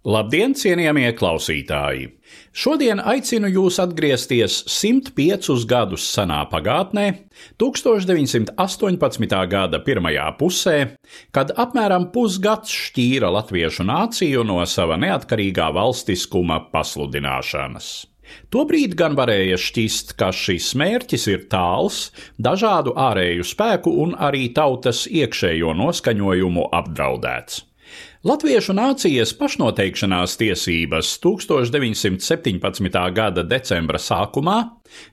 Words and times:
Labdien, 0.00 0.54
cienījamie 0.56 1.10
klausītāji! 1.12 2.06
Šodien 2.56 3.02
aicinu 3.04 3.50
jūs 3.52 3.76
atgriezties 3.82 4.62
105 4.72 5.66
gadus 5.68 6.06
senā 6.08 6.38
pagātnē, 6.48 7.04
1918. 7.60 9.36
gada 9.52 9.82
pirmajā 9.84 10.24
pusē, 10.40 10.78
kad 11.36 11.52
apmēram 11.52 12.08
pusgads 12.16 12.72
šķīra 12.72 13.28
latviešu 13.36 13.84
nāciju 13.92 14.48
no 14.48 14.64
sava 14.64 14.96
neatkarīgā 14.96 15.68
valstiskuma 15.76 16.62
pasludināšanas. 16.72 17.92
Tobrīd 18.48 18.96
gan 18.96 19.20
varēja 19.20 19.60
šķist, 19.60 20.16
ka 20.16 20.32
šis 20.32 20.72
mērķis 20.80 21.28
ir 21.28 21.48
tāls, 21.52 22.06
dažādu 22.40 22.96
ārēju 22.96 23.44
spēku 23.44 23.98
un 24.00 24.16
arī 24.16 24.46
tautas 24.56 25.04
iekšējo 25.12 25.76
noskaņojumu 25.76 26.70
apdraudēts. 26.72 27.66
Latviešu 28.20 28.74
nācijas 28.76 29.30
pašnoteikšanās 29.32 30.34
tiesības 30.36 31.14
1917. 31.24 32.98
gada 33.16 33.44
decembra 33.48 33.96
sākumā 33.96 34.56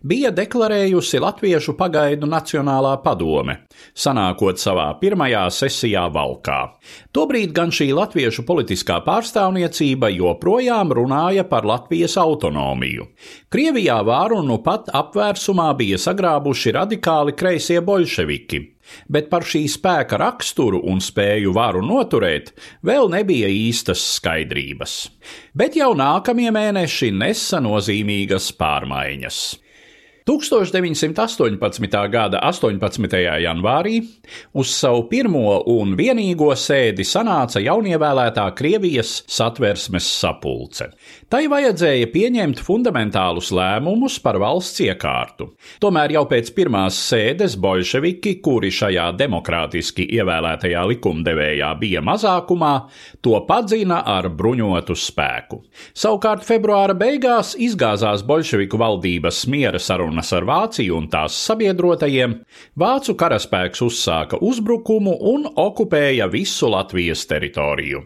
bija 0.03 0.33
deklarējusi 0.36 1.22
Latviešu 1.23 1.78
pagaidu 1.80 2.28
Nacionālā 2.28 2.97
padome, 3.05 3.61
sanākot 3.95 4.59
savā 4.59 4.89
pirmajā 5.00 5.45
sesijā 5.55 6.03
valkā. 6.11 6.59
Tobrīd 7.16 7.55
gan 7.55 7.72
šī 7.72 7.94
latviešu 7.95 8.44
politiskā 8.44 9.00
pārstāvniecība 9.08 10.11
joprojām 10.11 10.91
runāja 10.91 11.47
par 11.47 11.63
Latvijas 11.63 12.19
autonomiju. 12.19 13.08
Krievijā 13.47 14.02
vāru 14.03 14.44
nu 14.44 14.59
pat 14.59 14.91
apvērsumā 14.91 15.72
bija 15.80 15.95
sagrābuši 16.09 16.75
radikāli 16.81 17.39
kreisie 17.39 17.80
bolševiki 17.80 18.67
bet 19.11 19.30
par 19.31 19.45
šī 19.47 19.63
spēka 19.72 20.19
raksturu 20.22 20.81
un 20.91 21.02
spēju 21.03 21.53
varu 21.55 21.83
noturēt 21.85 22.53
vēl 22.88 22.97
nebija 23.12 23.50
īstas 23.53 24.02
skaidrības. 24.16 24.95
Bet 25.53 25.78
jau 25.78 25.92
nākamie 25.98 26.50
mēneši 26.56 27.12
nesa 27.14 27.62
nozīmīgas 27.62 28.50
pārmaiņas. 28.58 29.42
1918. 30.28 32.09
gada 32.11 32.39
18. 32.44 33.16
janvārī 33.39 34.02
uz 34.59 34.73
savu 34.75 35.06
pirmo 35.08 35.61
un 35.72 35.94
vienīgo 35.95 36.50
sēdi 36.52 37.06
sanāca 37.08 37.61
jaunievēlētā 37.64 38.44
Krievijas 38.58 39.22
satversmes 39.23 40.09
sapulce. 40.17 40.89
Tai 41.31 41.39
vajadzēja 41.53 42.09
pieņemt 42.11 42.59
fundamentālus 42.59 43.53
lēmumus 43.56 44.17
par 44.23 44.36
valsts 44.44 44.84
iekārtu. 44.84 45.47
Tomēr 45.80 46.17
jau 46.17 46.25
pēc 46.28 46.52
pirmās 46.58 47.00
sēdes 47.08 47.56
bolševiki, 47.64 48.36
kuri 48.44 48.67
šajā 48.67 49.08
demokrātiski 49.16 50.09
ievēlētajā 50.19 50.84
likumdevējā 50.91 51.72
bija 51.80 52.03
mazākumā, 52.03 52.74
to 53.24 53.40
padzina 53.47 54.01
ar 54.03 54.28
bruņotu 54.28 55.00
spēku. 55.07 55.62
Savukārt 55.96 56.44
februāra 56.44 57.00
beigās 57.00 57.56
izgāzās 57.56 58.28
bolševiku 58.28 58.84
valdības 58.84 59.46
miera 59.47 59.80
saruna 59.80 60.16
sarunas 60.17 60.33
ar 60.33 60.45
Vāciju 60.47 60.97
un 60.97 61.07
tās 61.09 61.35
sabiedrotajiem, 61.45 62.44
vācu 62.75 63.16
karaspēks 63.16 63.81
uzsāka 63.81 64.39
uzbrukumu 64.41 65.13
un 65.33 65.47
okupēja 65.55 66.28
visu 66.31 66.69
Latvijas 66.69 67.25
teritoriju. 67.28 68.03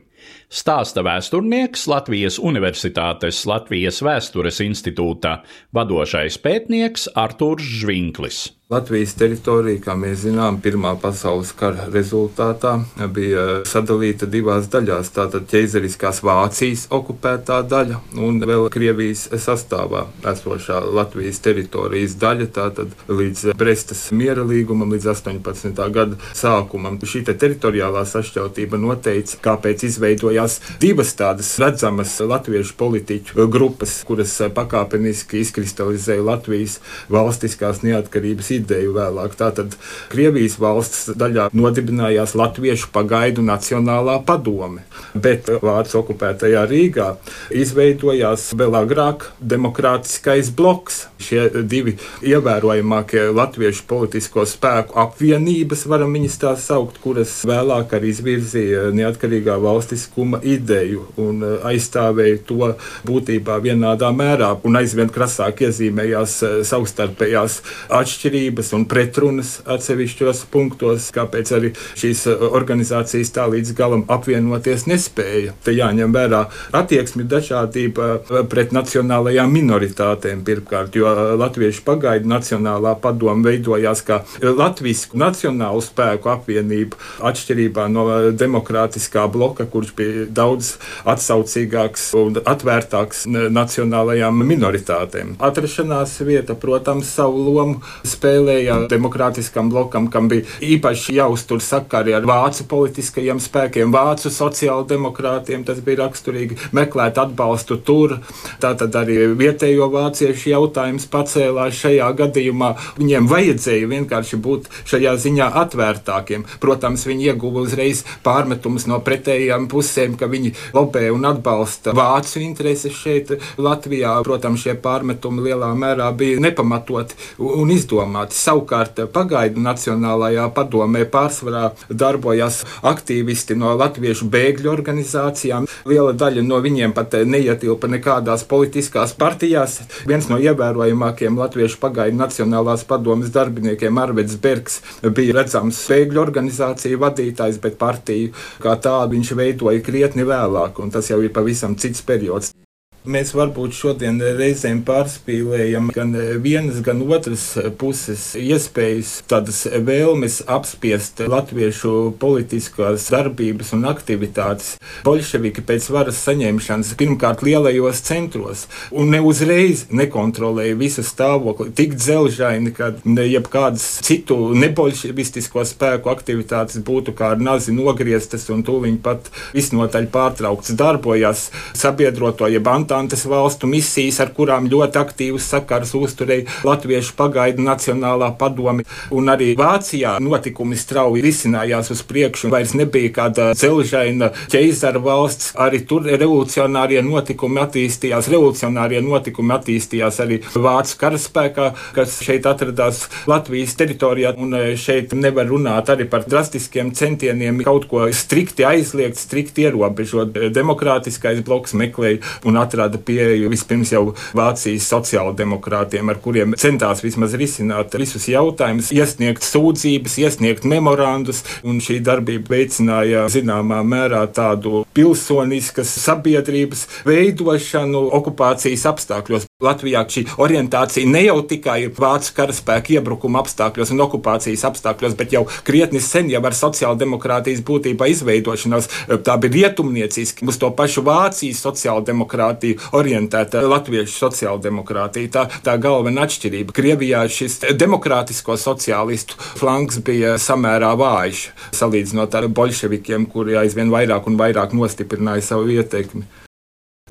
Stāsta 0.50 1.02
vēsturnieks 1.02 1.88
Latvijas 1.88 2.38
Universitātes 2.40 3.46
Latvijas 3.48 4.02
Vēstures 4.02 4.60
institūta 4.62 5.42
vadošais 5.74 6.38
pētnieks 6.38 7.08
Artūrs 7.16 7.64
Žvinklis. 7.64 8.61
Latvijas 8.72 9.18
teritorija, 9.20 9.82
kā 9.84 9.98
mēs 10.00 10.22
zinām, 10.24 10.62
Pirmā 10.64 10.94
pasaules 10.96 11.50
kara 11.60 11.90
rezultātā 11.92 12.78
bija 13.12 13.42
sadalīta 13.68 14.30
divās 14.32 14.70
daļās. 14.72 15.10
Tātad 15.12 15.50
ķeizariskās 15.52 16.22
Vācijas 16.24 16.86
okupētā 16.96 17.58
daļa 17.68 17.98
un 18.24 18.40
vēl 18.48 18.70
Krievijas 18.72 19.26
sastāvā 19.44 20.06
esošā 20.32 20.78
Latvijas 20.88 21.42
teritorijas 21.44 22.16
daļa. 22.22 22.48
Tātad 22.56 22.94
līdz 23.12 23.58
Brestas 23.60 24.06
miera 24.16 24.48
līgumam, 24.48 24.96
līdz 24.96 25.10
18. 25.18 25.84
gada 25.92 26.22
sākumam. 26.32 26.96
Šī 27.04 27.26
te 27.28 27.36
teritoriālā 27.36 28.06
sašķeltība 28.08 28.80
noteica, 28.80 29.42
kāpēc 29.50 29.84
izveidojās 29.90 30.62
divas 30.80 31.12
tādas 31.20 31.52
redzamas 31.60 32.16
latviešu 32.24 32.80
politiķu 32.80 33.50
grupas, 33.52 34.00
kuras 34.08 34.40
pakāpeniski 34.56 35.44
izkristalizēja 35.44 36.24
Latvijas 36.32 36.80
valstiskās 37.12 37.84
neatkarības 37.84 38.54
ideju 38.56 38.61
ideju 38.62 38.96
vēlāk. 38.96 39.36
Tātad 39.40 39.76
Krievijas 40.12 40.58
valsts 40.62 41.12
daļā 41.18 41.50
nodibinājās 41.58 42.36
Latviešu 42.38 42.92
pagaidu 42.94 43.44
Nacionālā 43.46 44.20
padome, 44.26 44.86
bet 45.14 45.50
Vācu 45.62 46.00
okupētajā 46.02 46.64
Rīgā 46.70 47.10
izveidojās 47.56 48.52
vēl 48.58 48.78
agrāk 48.82 49.28
demokrātiskais 49.40 50.52
bloks. 50.56 51.06
Šie 51.22 51.48
divi 51.70 51.98
ievērojamākie 52.26 53.28
latviešu 53.36 53.86
politisko 53.90 54.46
spēku 54.50 54.98
apvienības, 55.02 55.86
varam 55.90 56.14
viņus 56.16 56.38
tā 56.42 56.56
saukt, 56.60 57.00
kuras 57.04 57.34
vēlāk 57.48 57.96
arī 57.98 58.12
izvirzīja 58.16 58.90
neatkarīgā 58.96 59.58
valstiskuma 59.62 60.42
ideju 60.44 61.08
un 61.22 61.44
aizstāvēja 61.68 62.42
to 62.48 62.72
būtībā 63.08 63.60
vienādā 63.64 64.12
mērā 64.16 64.54
un 64.68 64.80
aizvien 64.80 65.12
krasāk 65.14 65.64
iezīmējās 65.68 66.38
savstarpējās 66.68 67.60
atšķirības 68.02 68.51
atšķirības 68.52 68.72
un 68.76 68.86
pretrunas 68.86 69.52
atsevišķos 69.66 70.46
punktos, 70.52 71.12
kāpēc 71.16 71.52
arī 71.56 71.72
šīs 71.96 72.28
uh, 72.28 72.52
organizācijas 72.52 73.32
tā 73.32 73.48
līdz 73.48 73.74
galam 73.76 74.04
apvienoties 74.12 74.88
nespēja. 74.88 75.54
Te 75.64 75.72
jāņem 75.72 76.12
vērā 76.12 76.50
attieksmi 76.74 77.24
dažādība 77.24 78.20
uh, 78.20 78.44
pret 78.50 78.72
nacionālajām 78.72 79.52
minoritātēm 79.52 80.44
pirmkārt, 80.44 80.96
jo 80.96 81.08
uh, 81.08 81.36
Latviešu 81.40 81.84
pagaidu 81.86 82.28
nacionālā 82.28 82.96
padoma 83.02 83.48
veidojās 83.48 84.04
kā 84.04 84.22
Latvijas 84.42 85.08
nacionālu 85.14 85.82
spēku 85.82 86.32
apvienība 86.32 86.98
atšķirībā 87.24 87.88
no 87.92 88.08
demokrātiskā 88.36 89.28
bloka, 89.32 89.66
kurš 89.66 89.94
bija 89.96 90.28
daudz 90.28 90.76
atsaucīgāks 91.06 92.12
un 92.20 92.42
atvērtāks 92.42 93.26
nacionālajām 93.30 94.44
minoritātēm. 94.52 95.38
Atrašanās 95.42 96.18
vieta, 96.26 96.56
protams, 96.60 97.10
savu 97.16 97.48
lomu 97.48 97.82
spēlē 98.08 98.41
spēlēja 98.42 98.88
demokrātiskam 98.90 99.70
blokam, 99.70 100.08
kam 100.10 100.28
bija 100.32 100.46
īpaši 100.62 101.14
jāuztur 101.14 101.62
sakari 101.62 102.14
ar 102.16 102.26
vācu 102.26 102.66
politiskajiem 102.70 103.40
spēkiem, 103.40 103.92
vācu 103.94 104.32
sociāldemokrātiem. 104.34 105.64
Tas 105.66 105.82
bija 105.86 106.06
raksturīgi 106.06 106.58
meklēt 106.74 107.20
atbalstu 107.22 107.78
tur. 107.78 108.18
Tātad 108.62 108.96
arī 108.98 109.32
vietējo 109.38 109.90
vāciešu 109.94 110.52
jautājums 110.52 111.08
pacēlās 111.12 111.78
šajā 111.78 112.10
gadījumā. 112.18 112.74
Viņiem 112.98 113.30
vajadzēja 113.30 113.90
vienkārši 113.92 114.42
būt 114.42 114.70
šajā 114.90 115.16
ziņā 115.22 115.52
atvērtākiem. 115.62 116.46
Protams, 116.62 117.06
viņi 117.06 117.32
ieguva 117.32 117.66
uzreiz 117.66 118.04
pārmetumus 118.26 118.88
no 118.90 119.02
pretējām 119.06 119.70
pusēm, 119.72 120.18
ka 120.18 120.30
viņi 120.32 120.56
lobē 120.74 121.08
un 121.14 121.30
atbalsta 121.30 121.94
vācu 121.98 122.42
intereses 122.42 122.98
šeit 122.98 123.36
Latvijā. 123.62 124.18
Protams, 124.26 124.66
šie 124.66 124.76
pārmetumi 124.82 125.46
lielā 125.50 125.72
mērā 125.78 126.10
bija 126.18 126.42
nepamatoti 126.42 127.18
un 127.42 127.72
izdomāti. 127.74 128.31
Savukārt 128.32 129.00
pagaidu 129.14 129.62
Nacionālajā 129.64 130.48
padomē 130.56 131.04
pārsvarā 131.12 131.72
darbojās 131.90 132.62
aktīvisti 132.88 133.58
no 133.60 133.74
latviešu 133.80 134.30
bēgļu 134.32 134.72
organizācijām. 134.72 135.68
Liela 135.90 136.14
daļa 136.18 136.46
no 136.48 136.62
viņiem 136.64 136.96
pat 136.98 137.18
neietilpa 137.28 137.90
nekādās 137.92 138.46
politiskās 138.48 139.14
partijās. 139.18 139.80
Viens 140.08 140.30
no 140.32 140.40
ievērojamākajiem 140.42 141.40
latviešu 141.42 141.82
pagaidu 141.84 142.20
Nacionālās 142.22 142.86
padomes 142.88 143.34
darbiniekiem 143.36 144.02
Arvids 144.02 144.40
Bergs 144.42 144.82
bija 145.04 145.38
redzams 145.42 145.84
bēgļu 145.92 146.24
organizāciju 146.26 147.02
vadītājs, 147.02 147.62
bet 147.62 147.80
partiju 147.82 148.34
kā 148.64 148.78
tādu 148.82 149.18
viņš 149.18 149.36
veidoja 149.38 149.86
krietni 149.86 150.28
vēlāk, 150.28 150.80
un 150.84 150.94
tas 150.94 151.12
jau 151.12 151.22
ir 151.22 151.34
pavisam 151.36 151.78
cits 151.80 152.04
periods. 152.06 152.54
Mēs 153.02 153.32
varbūt 153.34 153.74
šodien 153.74 154.20
reizēm 154.38 154.84
pārspīlējam 154.86 155.88
gan 155.90 156.12
vienas, 156.44 156.84
gan 156.86 157.00
otras 157.02 157.48
puses 157.82 158.36
iespējas, 158.38 159.24
tādas 159.26 159.64
vēlmes 159.66 160.44
apspiest 160.46 161.24
latviešu 161.26 162.12
politiskās 162.22 163.08
darbības 163.10 163.74
un 163.74 163.88
aktivitātes. 163.90 164.76
Bolševiki 165.08 165.64
pēc 165.66 165.88
varas 165.90 166.20
saņemšanas 166.28 166.92
pirmkārt 167.00 167.42
lielajos 167.42 168.04
centros 168.06 168.68
un 168.94 169.10
ne 169.16 169.24
uzreiz 169.26 169.88
nekontrolēja 169.90 170.78
visu 170.78 171.02
stāvokli 171.02 171.74
tik 171.74 171.98
dzelžaini, 171.98 172.76
ka 172.78 172.92
jebkādas 173.02 173.88
citu 174.06 174.52
nebolševistisko 174.62 175.66
spēku 175.72 176.14
aktivitātes 176.14 176.78
būtu 176.86 177.18
kā 177.18 177.34
ar 177.34 177.42
nazi 177.42 177.74
nogrieztas 177.74 178.46
un 178.54 178.62
tūliņ 178.62 179.02
pat 179.02 179.34
visnotaļ 179.58 180.12
pārtrauktas 180.14 180.78
darbojās 180.78 181.50
sabiedroto 181.74 182.46
jeb 182.46 182.70
Antantes 182.92 183.24
valstu 183.26 183.68
misijas, 183.68 184.20
ar 184.22 184.30
kurām 184.36 184.68
ļoti 184.70 185.00
aktīvas 185.02 185.48
sakars 185.54 185.94
uzturēja 185.98 186.46
Latviešu 186.68 187.16
pagaidu 187.18 187.64
Nacionālā 187.66 188.28
padome. 188.38 188.84
Un 189.10 189.32
arī 189.34 189.56
Vācijā 189.58 190.18
notikumi 190.22 190.78
strauji 190.78 191.24
risinājās 191.26 191.90
uz 191.96 192.04
priekšu. 192.06 192.52
Vairs 192.54 192.76
nebija 192.78 193.10
kāda 193.16 193.48
celžaina 193.58 194.30
ķeizara 194.54 195.02
valsts. 195.02 195.50
Arī 195.58 195.80
tur 195.90 196.06
revolucionārie 196.06 197.02
notikumi 197.08 197.64
attīstījās. 197.64 198.30
Revolucionārie 198.30 199.02
notikumi 199.02 199.56
attīstījās 199.58 200.22
arī 200.22 200.42
Vācu 200.54 201.00
karaspēkā, 201.02 201.72
kas 201.98 202.20
šeit 202.22 202.46
atradās 202.46 203.08
Latvijas 203.32 203.74
teritorijā. 203.82 204.36
Un 204.38 204.54
e, 204.60 204.64
šeit 204.78 205.18
nevar 205.18 205.50
runāt 205.50 205.90
arī 205.90 206.06
par 206.12 206.28
drastiskiem 206.30 206.94
centieniem 206.94 207.64
kaut 207.66 207.90
ko 207.90 208.06
strikti 208.14 208.68
aizliegt, 208.68 209.18
strikti 209.18 209.66
ierobežot. 209.66 210.38
Demokrātiskais 210.54 211.42
bloks 211.48 211.74
meklēja 211.74 212.22
un 212.46 212.62
atrada 212.62 212.81
pieeju 212.90 213.52
vispirms 213.52 213.92
jau 213.94 214.04
Vācijas 214.38 214.88
sociāldemokrātiem, 214.92 216.10
ar 216.10 216.22
kuriem 216.24 216.56
centās 216.60 217.04
vismaz 217.06 217.36
risināt 217.38 217.94
visus 218.00 218.28
jautājumus, 218.32 218.92
iesniegt 218.96 219.46
sūdzības, 219.46 220.18
iesniegt 220.24 220.68
memorandus, 220.70 221.44
un 221.68 221.82
šī 221.84 222.00
darbība 222.06 222.56
veicināja 222.56 223.28
zināmā 223.32 223.84
mērā 223.86 224.26
tādu 224.34 224.86
pilsoniskas 224.98 225.94
sabiedrības 226.08 226.88
veidošanu 227.06 228.08
okupācijas 228.22 228.88
apstākļos. 228.96 229.51
Latvijā 229.62 230.04
šī 230.10 230.26
orientācija 230.42 231.08
ne 231.08 231.24
jau 231.28 231.40
tikai 231.48 231.86
vācu 231.98 232.34
karaspēka 232.38 232.96
iebrukuma 232.98 233.42
apstākļos 233.44 233.94
un 233.94 234.04
okupācijas 234.08 234.66
apstākļos, 234.72 235.16
bet 235.20 235.36
jau 235.36 235.46
krietni 235.68 236.02
sen 236.04 236.30
jau 236.32 236.42
ar 236.48 236.58
sociāldemokrātijas 236.58 237.64
būtībā 237.68 238.10
izveidošanos. 238.12 238.90
Tā 239.26 239.38
bija 239.42 239.58
rietumnieciski, 239.58 240.48
uz 240.50 240.60
to 240.62 240.72
pašu 240.78 241.06
Vācijas 241.06 241.62
sociāldemokrātiju 241.66 242.92
orientēta 242.98 243.64
latviešu 243.66 244.18
sociāldemokrātija. 244.26 245.32
Tā, 245.38 245.46
tā 245.66 245.78
galvenā 245.82 246.26
atšķirība. 246.28 246.76
Krievijā 246.76 247.24
šis 247.32 247.60
demokrātisko 247.78 248.58
sociālistu 248.60 249.40
flanks 249.62 250.02
bija 250.06 250.38
samērā 250.42 250.94
vājš, 251.00 251.48
salīdzinot 251.78 252.38
ar 252.38 252.50
bolševikiem, 252.62 253.30
kuri 253.32 253.60
aizvien 253.62 253.94
vairāk 253.94 254.30
un 254.32 254.40
vairāk 254.42 254.78
nostiprināja 254.78 255.52
savu 255.54 255.70
ietekmi 255.78 256.41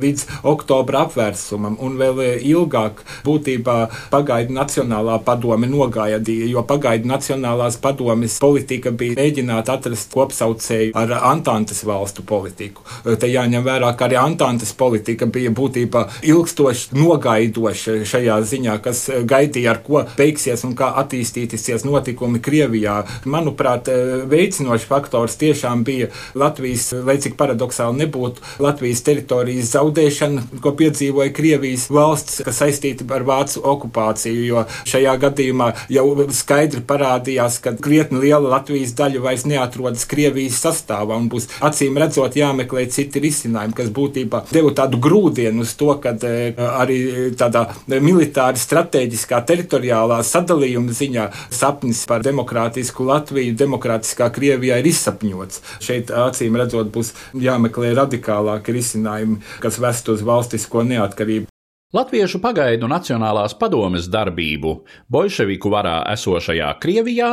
līdz 0.01 0.27
oktobra 0.49 1.05
apvērsumam, 1.07 1.77
un 1.85 1.97
vēl 2.01 2.23
eh, 2.25 2.45
ilgāk 2.51 3.03
būtībā 3.27 3.77
pagaidu 4.13 4.55
Nacionālā 4.57 5.19
padome 5.25 5.69
nogaidīja, 5.71 6.49
jo 6.55 6.65
pagaidu 6.67 7.09
Nacionālās 7.11 7.79
padomes 7.83 8.39
politika 8.43 8.91
bija 8.91 9.19
mēģināt 9.21 9.71
atrast 9.73 10.13
kopsaucēju 10.15 10.95
ar 10.99 11.15
Antantes 11.33 11.83
valstu 11.87 12.25
politiku. 12.27 12.85
Eh, 13.05 13.17
te 13.21 13.31
jāņem 13.31 13.65
vērā, 13.67 13.93
ka 13.97 14.09
arī 14.09 14.19
Antantes 14.21 14.73
politika 14.77 15.29
bija 15.31 15.53
būtībā 15.55 16.07
ilgstoši 16.31 16.97
nogaidoša 16.99 18.01
šajā 18.09 18.41
ziņā, 18.53 18.79
kas 18.85 19.07
eh, 19.11 19.23
gaidīja, 19.29 19.75
ar 19.75 19.83
ko 19.87 20.05
beigsies 20.17 20.65
un 20.69 20.77
kā 20.79 20.93
attīstīsies 21.05 21.87
notikumi 21.89 22.41
Krievijā. 22.41 23.01
Manuprāt, 23.31 23.89
veicinošs 24.31 24.87
faktors 24.89 25.37
tiešām 25.41 25.85
bija 25.85 26.09
Latvijas, 26.39 26.91
lai 27.07 27.19
cik 27.23 27.37
paradoxāli 27.39 28.05
nebūtu, 28.05 28.43
Latvijas 28.65 29.03
teritorijas 29.07 29.73
zaudējums 29.75 29.90
zaudēšana, 29.91 30.61
ko 30.63 30.73
piedzīvoja 30.79 31.33
Krievijas 31.35 31.89
valsts, 31.91 32.41
kas 32.45 32.61
saistīta 32.61 33.05
ar 33.15 33.25
vācu 33.27 33.63
okupāciju, 33.65 34.45
jo 34.47 34.65
šajā 34.87 35.17
gadījumā 35.21 35.73
jau 35.91 36.07
skaidri 36.31 36.83
parādījās, 36.87 37.61
ka 37.63 37.75
krietni 37.81 38.21
liela 38.21 38.57
Latvijas 38.57 38.95
daļa 38.95 39.21
vairs 39.21 39.47
neatrodas 39.47 40.07
Krievijas 40.07 40.61
sastāvā 40.63 41.17
un 41.17 41.29
būs 41.31 41.49
acīm 41.61 41.99
redzot 41.99 42.37
jāmeklē 42.37 42.87
citi 42.91 43.21
risinājumi, 43.21 43.75
kas 43.77 43.91
būtībā 43.91 44.45
deva 44.53 44.73
tādu 44.75 45.01
grūdienu 45.03 45.65
uz 45.65 45.75
to, 45.75 45.93
ka 46.03 46.15
e, 46.23 46.55
arī 46.57 47.01
tādā 47.39 47.67
militāri 47.89 48.61
strateģiskā 48.61 49.43
teritoriālā 49.47 50.21
sadalījuma 50.27 50.95
ziņā 50.95 51.27
sapnis 51.51 52.05
par 52.09 52.25
demokrātisku 52.27 53.07
Latviju, 53.09 53.57
demokrātiskā 53.59 54.31
Krievijā 54.35 54.81
ir 54.81 54.91
izsapņots. 54.91 55.63
Šeit 55.83 56.13
acīm 56.15 56.59
redzot 56.61 56.93
būs 56.95 57.13
jāmeklē 57.35 57.93
radikālāki 57.99 58.75
risinājumi, 58.77 59.41
kas 59.63 59.80
vest 59.83 60.09
uz 60.13 60.25
valstisko 60.27 60.85
neatkarību. 60.87 61.49
Latviešu 61.91 62.39
pagaidu 62.39 62.87
Nacionālās 62.87 63.57
padomes 63.59 64.05
darbību 64.07 64.77
bolševiku 65.11 65.73
varā 65.73 65.97
esošajā 66.13 66.69
Krievijā 66.79 67.31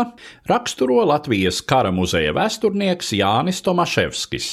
raksturo 0.50 1.04
Latvijas 1.06 1.60
kara 1.62 1.92
muzeja 1.94 2.34
vēsturnieks 2.34 3.14
Jānis 3.20 3.62
Tomaševskis. 3.62 4.48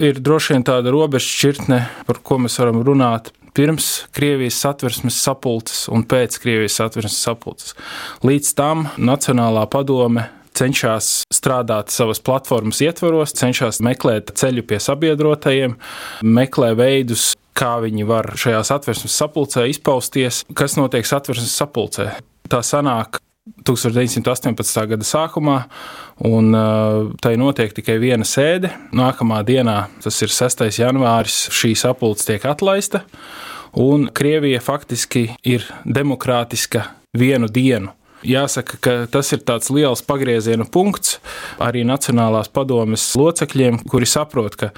Ir 0.00 0.22
droši 0.24 0.54
vien 0.54 0.64
tāda 0.64 0.92
robežšķirtne, 0.92 1.82
par 2.08 2.22
ko 2.24 2.40
mēs 2.40 2.56
varam 2.62 2.80
runāt 2.84 3.28
pirms 3.56 4.06
Krievijas 4.16 4.56
satversmes 4.64 5.20
sapulces 5.20 5.84
un 5.92 6.04
pēc 6.08 6.40
Krievijas 6.40 6.80
satversmes 6.80 7.20
sapulces. 7.28 7.76
Līdz 8.24 8.50
tam 8.56 8.88
Nacionālā 8.96 9.66
padome 9.72 10.26
cenšas 10.56 11.10
strādāt 11.34 11.92
savas 11.94 12.22
platformas 12.24 12.80
ietvaros, 12.84 13.34
cenšas 13.36 13.82
meklēt 13.84 14.32
ceļu 14.38 14.64
pie 14.68 14.80
sabiedrotajiem, 14.82 15.76
meklē 16.24 16.72
veidus, 16.78 17.34
kā 17.56 17.76
viņi 17.84 18.08
var 18.08 18.32
šajā 18.38 18.62
satversmes 18.68 19.16
sapulcē 19.16 19.66
izpausties, 19.70 20.42
kas 20.56 20.76
notiek 20.80 21.06
satversmes 21.08 21.54
sapulcē. 21.56 22.10
Tā 22.50 22.60
sanāk 22.64 23.20
1918. 23.66 24.86
gada 24.90 25.06
sākumā, 25.06 25.56
un 26.26 26.54
uh, 26.54 27.10
tai 27.22 27.36
notiek 27.38 27.74
tikai 27.74 27.98
viena 28.02 28.26
sēde. 28.26 28.72
Nākamā 28.96 29.42
dienā, 29.46 29.86
tas 30.02 30.18
ir 30.22 30.32
6. 30.34 30.66
janvāris, 30.80 31.46
šī 31.54 31.74
sapulce 31.78 32.26
tiek 32.26 32.46
atlaista, 32.48 33.04
un 33.78 34.08
Krievija 34.14 34.62
faktiski 34.62 35.28
ir 35.46 35.66
demokrātiska 35.84 36.88
vienu 37.16 37.50
dienu. 37.50 37.94
Jāsaka, 38.26 38.78
ka 38.82 38.92
tas 39.10 39.28
ir 39.36 39.42
tāds 39.46 39.70
liels 39.70 40.02
pagrieziena 40.02 40.64
punkts 40.66 41.20
arī 41.62 41.84
Nacionālās 41.86 42.48
padomes 42.50 43.04
locekļiem, 43.14 43.84
kuri 43.86 44.08
saprot, 44.10 44.56
ka 44.58 44.70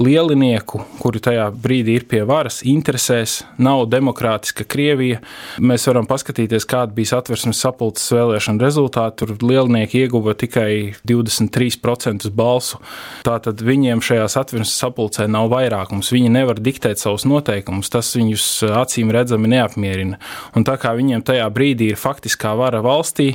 lielinieku, 0.00 0.80
kuri 1.02 1.20
tajā 1.22 1.50
brīdī 1.52 1.98
ir 1.98 2.06
pie 2.08 2.22
varas, 2.26 2.62
interesēs 2.66 3.42
nav 3.60 3.84
demokrātiska 3.92 4.64
Krievija. 4.64 5.20
Mēs 5.60 5.84
varam 5.90 6.08
paskatīties, 6.08 6.66
kāda 6.70 6.96
bija 6.96 7.12
satversmes 7.12 7.60
sapulces 7.60 8.08
vēlēšana 8.14 8.64
rezultāti. 8.64 9.20
Tur 9.20 9.34
lielinieki 9.44 10.00
ieguva 10.04 10.34
tikai 10.38 10.94
23% 11.06 12.30
balsu. 12.34 12.80
Tātad 13.26 13.60
viņiem 13.64 14.02
šajā 14.04 14.26
satversmes 14.32 14.74
sapulcē 14.80 15.28
nav 15.30 15.50
vairākums. 15.52 16.12
Viņi 16.14 16.32
nevar 16.34 16.58
diktēt 16.62 17.02
savus 17.02 17.28
noteikumus. 17.28 17.92
Tas 17.92 18.14
viņus 18.16 18.48
acīm 18.80 19.12
redzami 19.14 19.52
neapmierina. 19.54 20.18
Un 20.56 20.66
tā 20.66 20.78
kā 20.80 20.96
viņiem 20.96 21.22
tajā 21.26 21.46
brīdī 21.54 21.92
ir 21.92 22.00
faktiskā 22.00 22.56
vara 22.58 22.82
valstī, 22.94 23.28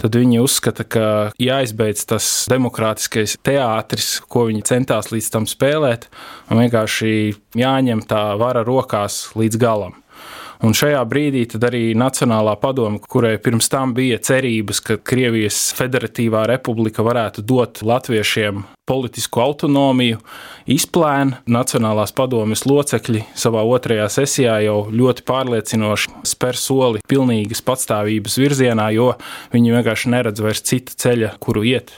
tad 0.00 0.18
viņi 0.18 0.42
uzskata, 0.42 0.88
ka 0.88 1.06
jāizbeidz 1.40 2.06
tas 2.10 2.28
demokrātiskais 2.50 3.38
teātris, 3.44 4.16
ko 4.26 4.48
viņi 4.50 4.66
centās 4.72 5.12
līdz 5.14 5.32
tam 5.36 5.48
spēlēt, 5.50 6.08
un 6.50 6.64
vienkārši 6.64 7.12
jāņem 7.62 8.06
tā 8.08 8.24
vara 8.40 8.64
rokās 8.66 9.28
līdz 9.38 9.60
galam. 9.62 10.01
Un 10.62 10.76
šajā 10.78 11.00
brīdī 11.10 11.40
arī 11.66 11.80
Nacionālā 11.98 12.52
padome, 12.62 13.00
kurai 13.10 13.34
pirms 13.42 13.66
tam 13.72 13.96
bija 13.96 14.20
cerības, 14.22 14.78
ka 14.86 14.96
Krievijas 15.02 15.56
Federatīvā 15.74 16.44
republika 16.46 17.02
varētu 17.02 17.42
dot 17.42 17.80
latviešiem 17.82 18.62
politisku 18.86 19.42
autonomiju, 19.42 20.20
izplēna 20.70 21.40
Nacionālās 21.50 22.14
padomes 22.14 22.62
locekļi 22.68 23.24
savā 23.34 23.64
otrajā 23.74 24.06
sesijā 24.14 24.60
jau 24.68 24.78
ļoti 24.94 25.26
pārliecinoši 25.26 26.14
spēr 26.30 26.58
soli 26.58 27.02
pilnīgas 27.10 27.64
patstāvības 27.66 28.38
virzienā, 28.38 28.86
jo 28.94 29.16
viņi 29.50 29.74
vienkārši 29.74 30.14
neredz 30.14 30.46
vairs 30.46 30.62
cita 30.70 30.94
ceļa, 30.94 31.34
kuru 31.42 31.66
iet. 31.74 31.90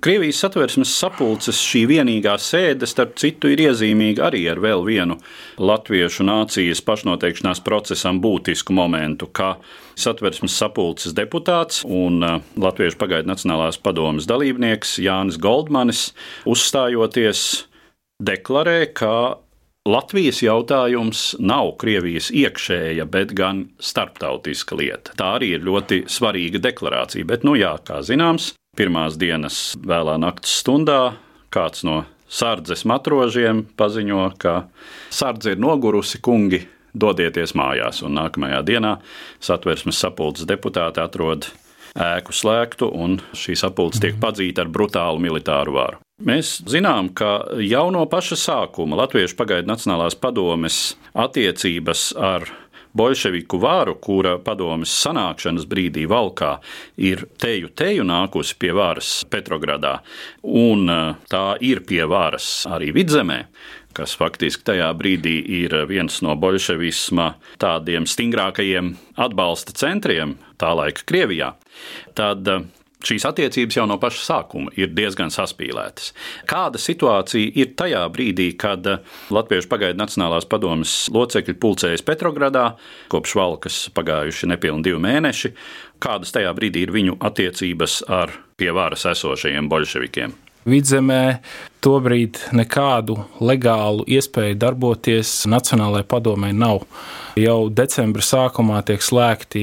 Krievijas 0.00 0.38
satversmes 0.40 0.94
sapulces 0.96 1.58
šī 1.60 1.82
vienīgā 1.90 2.32
sēde, 2.40 2.86
starp 2.88 3.18
citu, 3.20 3.50
ir 3.52 3.60
iezīmīga 3.66 4.30
arī 4.30 4.46
ar 4.48 4.60
vēl 4.64 4.80
vienu 4.86 5.18
latviešu 5.60 6.24
nācijas 6.24 6.80
pašnoteikšanās 6.86 7.60
procesam 7.66 8.16
būtisku 8.24 8.72
momentu, 8.72 9.28
kā 9.28 9.50
satversmes 10.00 10.54
sapulces 10.56 11.12
deputāts 11.12 11.82
un 11.84 12.24
uh, 12.24 12.38
Latviešu 12.56 12.96
pagaidu 13.02 13.28
Nacionālās 13.28 13.76
padomas 13.82 14.28
dalībnieks 14.30 14.96
Jānis 15.04 15.36
Goldmanis 15.36 16.06
uzstājoties 16.48 17.66
deklarē, 18.24 18.78
ka 18.96 19.12
Latvijas 19.88 20.40
jautājums 20.44 21.34
nav 21.44 21.74
Krievijas 21.80 22.30
iekšēja, 22.32 23.04
bet 23.04 23.36
gan 23.36 23.66
starptautiska 23.76 24.80
lieta. 24.80 25.12
Tā 25.16 25.34
arī 25.36 25.54
ir 25.58 25.68
ļoti 25.68 26.02
svarīga 26.08 26.60
deklarācija. 26.70 27.28
Bet, 27.28 27.44
nu 27.48 27.58
jā, 27.60 27.74
kā 27.84 28.00
zināms, 28.04 28.54
pirmās 28.80 29.18
dienas 29.20 29.74
vēlā 29.84 30.16
naktas 30.22 30.60
stundā 30.62 31.00
kāds 31.52 31.84
no 31.86 32.04
sardzes 32.30 32.86
matrožiem 32.88 33.64
paziņo, 33.76 34.26
ka 34.40 34.54
sardze 35.12 35.56
ir 35.56 35.60
nogurusi, 35.62 36.20
kungi, 36.22 36.62
dodieties 36.94 37.52
mājās. 37.58 38.04
Un 38.06 38.16
nākamajā 38.18 38.62
dienā 38.66 38.94
satversmes 39.42 39.98
sapulces 40.00 40.48
deputāti 40.48 41.02
atrod 41.02 41.50
ēku 41.98 42.34
slēgtu, 42.34 42.86
un 42.86 43.18
šī 43.34 43.58
sapulce 43.58 44.00
tiek 44.02 44.16
padzīta 44.22 44.64
ar 44.64 44.70
brutālu 44.70 45.20
militāru 45.22 45.74
varu. 45.74 46.00
Mēs 46.22 46.58
zinām, 46.68 47.08
ka 47.16 47.56
jau 47.64 47.86
no 47.90 48.04
paša 48.06 48.36
sākuma 48.38 48.98
Latviešu 49.00 49.38
pagaidu 49.38 49.70
Nacionālās 49.72 50.14
padomes 50.20 50.94
attiecības 51.16 52.10
ar 52.20 52.44
bolševiku 52.96 53.60
vāru, 53.62 53.96
kura 54.02 54.36
padomes 54.42 54.92
sanākšanas 55.02 55.66
brīdī 55.70 56.06
valkā 56.10 56.56
ir 56.98 57.26
teju 57.40 57.70
teju 57.76 58.06
nākusi 58.06 58.56
pie 58.60 58.72
varas 58.76 59.12
Petrogradā, 59.30 60.00
un 60.42 60.88
e, 60.90 61.00
tā 61.30 61.44
ir 61.60 61.84
pie 61.86 62.04
varas 62.10 62.66
arī 62.70 62.92
vidzemē 62.96 63.44
kas 63.96 64.14
faktiski 64.14 64.62
tajā 64.68 64.88
brīdī 64.94 65.40
ir 65.64 65.74
viens 65.90 66.20
no 66.22 66.36
bolševisma 66.38 67.32
tādiem 67.60 68.06
stingrākajiem 68.06 68.92
atbalsta 69.18 69.74
centriem 69.74 70.36
tā 70.60 70.70
laika 70.78 71.02
Krievijā, 71.08 71.54
tad 72.14 72.46
e, 72.46 72.60
Šīs 73.00 73.24
attiecības 73.24 73.78
jau 73.78 73.86
no 73.88 73.96
paša 74.00 74.20
sākuma 74.26 74.74
ir 74.76 74.90
diezgan 74.92 75.32
saspīlētas. 75.32 76.10
Kāda 76.48 76.80
situācija 76.80 77.54
ir 77.56 77.72
tajā 77.78 78.02
brīdī, 78.12 78.50
kad 78.60 78.84
Latviešu 79.32 79.70
pagaidu 79.70 80.02
Nacionālās 80.02 80.48
padomes 80.50 80.92
locekļi 81.14 81.56
pulcējas 81.62 82.04
Petrogradā, 82.04 82.66
kopš 83.12 83.34
valkas 83.40 83.80
pagājuši 83.96 84.50
nepilni 84.52 84.84
divi 84.90 85.00
mēneši? 85.06 85.54
Kādas 86.00 86.36
tajā 86.36 86.52
brīdī 86.56 86.84
ir 86.84 86.92
viņu 86.92 87.16
attiecības 87.24 88.02
ar 88.20 88.36
pie 88.60 88.68
varas 88.76 89.08
esošajiem 89.08 89.72
bolševikiem? 89.72 90.36
Vidzemē 90.68 91.40
tobrīd 91.80 92.36
nekādu 92.52 93.16
legālu 93.40 94.04
iespēju 94.04 94.58
darboties 94.60 95.46
Nacionālajai 95.48 96.04
padomē 96.04 96.50
nav. 96.52 96.84
Jau 97.40 97.70
decembra 97.72 98.20
sākumā 98.20 98.82
tiek 98.84 99.00
slēgti 99.00 99.62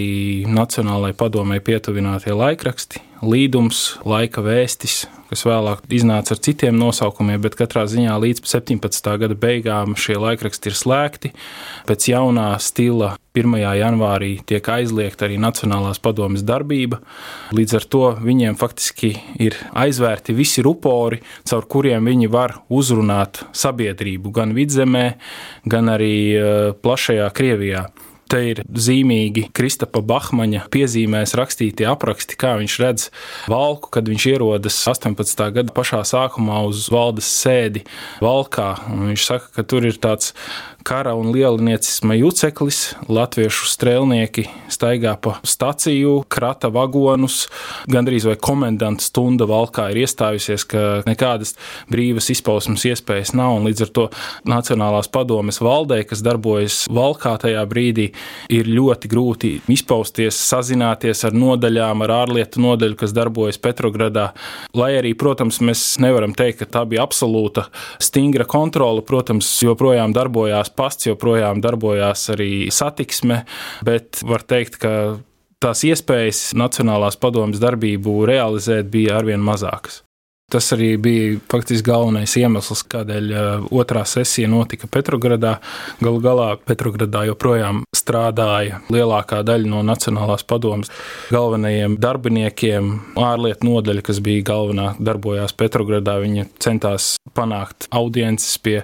Nacionālajai 0.50 1.14
padomē 1.20 1.60
pietuvinātie 1.62 2.34
laikraksti, 2.34 3.04
līdums, 3.26 3.98
laika 4.08 4.42
vēstis, 4.46 5.06
kas 5.28 5.44
vēlāk 5.48 5.84
iznāca 5.94 6.36
ar 6.36 6.42
citiem 6.44 6.78
nosaukumiem, 6.80 7.40
bet 7.44 7.58
katrā 7.60 7.86
ziņā 7.90 8.16
līdz 8.22 8.44
17. 8.48 9.10
gada 9.22 9.38
beigām 9.38 9.96
šie 10.00 10.18
laikraksti 10.22 10.72
ir 10.72 10.78
slēgti. 10.78 11.34
Pēc 11.88 12.08
jaunā 12.12 12.50
stila 12.64 13.16
1. 13.38 13.58
janvārī 13.80 14.32
tiek 14.48 14.70
aizliegta 14.72 15.28
arī 15.28 15.38
Nacionālās 15.42 16.00
padomjas 16.02 16.46
darbība. 16.48 17.02
Līdz 17.56 17.78
ar 17.80 17.88
to 17.92 18.04
viņiem 18.24 18.58
faktiski 18.60 19.14
ir 19.44 19.58
aizvērti 19.78 20.36
visi 20.38 20.64
rupori, 20.66 21.22
caur 21.48 21.68
kuriem 21.70 22.10
viņi 22.10 22.32
var 22.34 22.60
uzrunāt 22.74 23.44
sabiedrību 23.58 24.34
gan 24.34 24.56
vidzemē, 24.58 25.08
gan 25.70 25.94
arī 25.94 26.18
eh, 26.34 26.60
plašajā 26.82 27.30
Krievijā. 27.38 27.88
Te 28.28 28.42
ir 28.52 28.62
zīmīgi 28.68 29.48
Kristapa 29.56 30.02
Bahmaņa 30.04 30.66
piezīmēs 30.74 31.36
rakstītie 31.40 31.88
apraksti, 31.88 32.36
kā 32.40 32.56
viņš 32.60 32.78
redz 32.84 33.10
valku, 33.52 33.92
kad 33.94 34.10
viņš 34.12 34.26
ierodas 34.34 34.80
18. 34.92 35.46
gada 35.56 35.76
pašā 35.76 36.02
sākumā 36.08 36.64
uz 36.68 36.88
valdes 36.92 37.30
sēdi 37.32 37.86
valkā. 38.24 38.74
Un 38.92 39.08
viņš 39.14 39.28
saka, 39.30 39.54
ka 39.56 39.68
tur 39.68 39.88
ir 39.88 40.00
tāds 40.04 40.34
kara 40.88 41.18
un 41.20 41.34
lielniecisma 41.36 42.16
juceklis, 42.16 42.94
latviešu 43.12 43.66
strēlnieki 43.68 44.46
staigā 44.72 45.18
pa 45.20 45.34
staciju, 45.44 46.22
krata 46.32 46.70
vagonus, 46.72 47.42
gandrīz 47.92 48.24
vai 48.30 48.38
komendanta 48.40 49.04
stunda 49.04 49.44
valkā 49.50 49.90
ir 49.92 50.06
iestājusies, 50.06 50.64
ka 50.72 50.84
nekādas 51.08 51.58
brīvas 51.92 52.30
izpausmes 52.32 52.86
iespējas 52.88 53.34
nav, 53.36 53.58
un 53.58 53.68
līdz 53.68 53.84
ar 53.84 53.92
to 53.98 54.06
Nacionālās 54.48 55.12
padomes 55.12 55.60
valdē, 55.60 55.98
kas 56.08 56.24
darbojas 56.24 56.78
valkā 56.88 57.34
tajā 57.44 57.66
brīdī, 57.68 58.08
ir 58.54 58.72
ļoti 58.72 59.12
grūti 59.12 59.52
izpausties, 59.68 60.40
sazināties 60.40 61.26
ar 61.28 61.36
nodaļām, 61.36 62.06
ar 62.08 62.16
ārlietu 62.22 62.64
nodaļu, 62.64 63.00
kas 63.04 63.16
darbojas 63.18 63.60
Petrogradā. 63.60 64.30
Lai 64.78 64.94
arī, 65.02 65.12
protams, 65.20 65.60
mēs 65.60 65.84
nevaram 66.04 66.32
teikt, 66.38 66.64
ka 66.64 66.72
tā 66.80 66.88
bija 66.88 67.04
absolūta 67.04 67.68
stingra 68.00 68.48
kontrole, 68.48 69.04
protams, 69.04 69.52
joprojām 69.68 70.16
darbojās 70.16 70.72
pasts 70.78 71.10
joprojām 71.10 71.62
darbojās 71.64 72.30
arī 72.36 72.52
satiksme, 72.74 73.44
bet 73.88 74.22
var 74.28 74.46
teikt, 74.48 74.80
ka 74.82 74.94
tās 75.64 75.84
iespējas 75.88 76.52
Nacionālās 76.58 77.18
padomjas 77.20 77.62
darbību 77.64 78.20
realizēt 78.30 78.92
bija 78.94 79.18
arvien 79.22 79.44
mazākas. 79.44 80.04
Tas 80.48 80.70
arī 80.72 80.94
bija 80.96 81.40
faktiski 81.52 81.90
galvenais 81.90 82.32
iemesls, 82.40 82.86
kādēļ 82.88 83.26
uh, 83.36 83.64
otrā 83.76 84.06
sesija 84.08 84.48
notika 84.48 84.88
Petrogradā. 84.88 85.58
Galu 86.00 86.22
galā 86.24 86.46
Petrogradā 86.64 87.26
joprojām 87.28 87.82
strādāja 87.92 88.78
lielākā 88.88 89.42
daļa 89.44 89.68
no 89.68 89.82
Nacionālās 89.84 90.48
padomas 90.48 90.88
galvenajiem 91.36 91.98
darbiniekiem. 92.00 92.94
Ārlietu 93.20 93.68
nodaļa, 93.68 94.06
kas 94.08 94.22
bija 94.24 94.46
galvenā, 94.48 94.86
darbojās 95.04 95.52
Petrogradā. 95.52 96.16
Viņa 96.24 96.48
centās 96.64 97.10
panākt 97.36 97.90
audiences 97.92 98.56
pie 98.64 98.78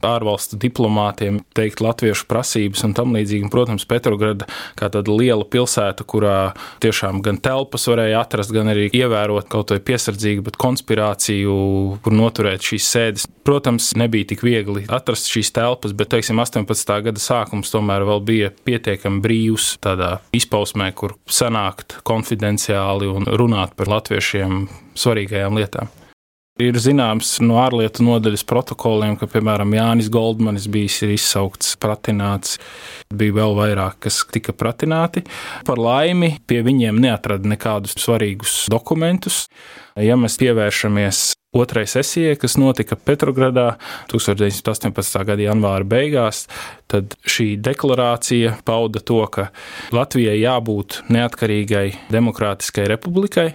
ārvalstu 0.00 0.56
diplomātiem, 0.64 1.42
teikt 1.52 1.84
latviešu 1.84 2.30
prasības 2.32 2.86
un 2.88 2.96
tam 2.96 3.12
līdzīgi. 3.18 3.52
Protams, 3.52 3.84
Petrograda 3.84 4.48
kā 4.80 4.88
tāda 4.88 5.12
liela 5.12 5.44
pilsēta, 5.44 6.08
kurā 6.08 6.54
tiešām 6.80 7.20
gan 7.28 7.44
telpas 7.44 7.84
varēja 7.92 8.24
atrast, 8.24 8.56
gan 8.56 8.72
arī 8.72 8.88
ievērot 8.88 9.52
kaut 9.52 9.76
vai 9.76 9.82
piesardzīgi, 9.92 10.48
bet 10.48 10.56
konspirāciju 10.56 11.09
organizāciju, 11.10 12.00
kur 12.02 12.12
noturēt 12.12 12.62
šīs 12.62 12.86
sēdes. 12.86 13.26
Protams, 13.44 13.94
nebija 13.96 14.28
tik 14.30 14.42
viegli 14.42 14.86
atrast 14.88 15.30
šīs 15.30 15.52
telpas, 15.52 15.92
bet, 15.92 16.10
teiksim, 16.10 16.38
18. 16.38 17.02
gada 17.02 17.18
sākums 17.18 17.70
tomēr 17.70 18.04
bija 18.22 18.50
pietiekami 18.64 19.20
brīvs 19.20 19.78
tādā 19.80 20.20
izpausmē, 20.32 20.92
kur 20.94 21.16
sanākt 21.26 22.00
konfidenciāli 22.04 23.08
un 23.08 23.26
runāt 23.26 23.74
par 23.76 23.88
latviešiem 23.88 24.68
svarīgajām 24.94 25.56
lietām. 25.58 25.88
Ir 26.60 26.76
zināms 26.76 27.38
no 27.40 27.56
ārlietu 27.62 28.04
nodaļas 28.04 28.42
protokoliem, 28.44 29.14
ka, 29.16 29.24
piemēram, 29.30 29.72
Jānis 29.72 30.10
Goldmanis 30.12 30.66
bija 30.68 31.08
izsaukts, 31.08 31.72
pratināts, 31.80 32.58
bija 33.08 33.38
vēl 33.38 33.56
vairāk, 33.56 33.96
kas 34.04 34.18
tika 34.28 34.52
pratināti. 34.52 35.22
Par 35.64 35.80
laimi 35.80 36.34
pie 36.44 36.60
viņiem 36.66 37.00
neatrada 37.00 37.48
nekādus 37.48 37.96
svarīgus 37.96 38.66
dokumentus. 38.68 39.46
Ja 40.00 40.16
mēs 40.16 40.38
pievēršamies 40.40 41.30
otrai 41.52 41.86
sesijai, 41.86 42.36
kas 42.38 42.54
notika 42.60 42.94
Petrogradā 42.96 43.74
1918. 44.12 45.24
gada 45.26 45.42
janvāra 45.42 45.86
beigās, 45.86 46.44
tad 46.90 47.16
šī 47.26 47.56
deklarācija 47.58 48.56
pauda 48.66 49.02
to, 49.02 49.18
ka 49.30 49.48
Latvijai 49.94 50.36
jābūt 50.38 51.00
neatkarīgai 51.10 51.86
demokrātiskai 52.14 52.86
republikai. 52.92 53.48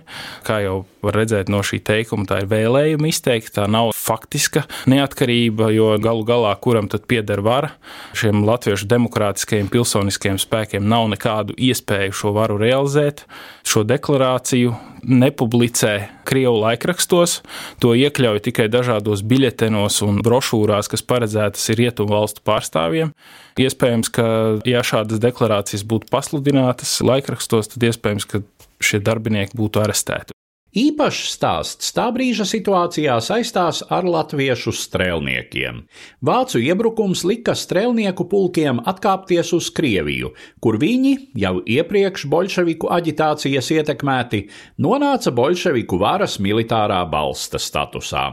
Kā 0.43 0.59
jau 0.65 0.81
var 1.05 1.19
redzēt 1.21 1.51
no 1.51 1.61
šī 1.63 1.79
teikuma, 1.87 2.27
tā 2.27 2.41
ir 2.43 2.49
vēlējuma 2.51 3.07
izteikta, 3.11 3.61
tā 3.61 3.69
nav 3.71 3.93
faktiska 3.95 4.65
neatkarība, 4.91 5.69
jo 5.75 5.93
galu 6.03 6.27
galā 6.27 6.51
kuram 6.59 6.89
tad 6.91 7.07
pieder 7.07 7.39
vara. 7.45 7.71
Šiem 8.17 8.43
latviešu 8.47 8.89
demokrātiskajiem 8.91 9.71
pilsoniskajiem 9.71 10.41
spēkiem 10.41 10.83
nav 10.83 11.07
nekādu 11.15 11.55
iespēju 11.55 12.19
šo 12.23 12.35
varu 12.35 12.59
realizēt. 12.59 13.23
Šo 13.63 13.85
deklarāciju 13.87 14.75
nepublicē 15.05 15.95
Krievu 16.35 16.57
laikrakstos, 16.59 17.37
to 17.79 17.93
iekļauj 17.95 18.41
tikai 18.49 18.67
dažādos 18.67 19.23
biļetenos 19.23 20.01
un 20.03 20.19
brošūrās, 20.25 20.91
kas 20.91 21.05
paredzētas 21.07 21.69
ir 21.71 21.79
rietumu 21.79 22.11
valstu 22.11 22.43
pārstāvjiem. 22.43 23.13
Iespējams, 23.55 24.11
ka, 24.11 24.27
ja 24.67 24.83
šādas 24.83 25.23
deklarācijas 25.23 25.87
būtu 25.87 26.11
pasludinātas 26.11 26.97
laikrakstos, 27.07 27.71
tad 27.71 27.87
iespējams, 27.87 28.27
ka 28.27 28.43
šie 28.83 28.99
darbinieki 28.99 29.55
būtu 29.55 29.79
arestēti. 29.85 30.35
Īpašs 30.75 31.29
stāsts 31.37 31.93
tā 31.95 32.09
brīža 32.11 32.43
situācijā 32.49 33.13
saistās 33.23 33.77
ar 33.95 34.03
latviešu 34.03 34.73
strēlniekiem. 34.75 35.77
Vācu 36.19 36.59
iebrukums 36.59 37.21
lika 37.23 37.55
strēlnieku 37.55 38.25
pulkiem 38.27 38.81
atkāpties 38.83 39.53
uz 39.55 39.69
Krieviju, 39.71 40.33
kur 40.59 40.75
viņi, 40.81 41.13
jau 41.39 41.61
iepriekš 41.63 42.27
bolševiku 42.27 42.91
aģitācijas 42.91 43.71
ietekmēti, 43.77 44.41
nonāca 44.83 45.31
bolševiku 45.31 46.01
varas 46.01 46.41
militārā 46.43 46.99
balsta 47.07 47.55
statusā. 47.55 48.27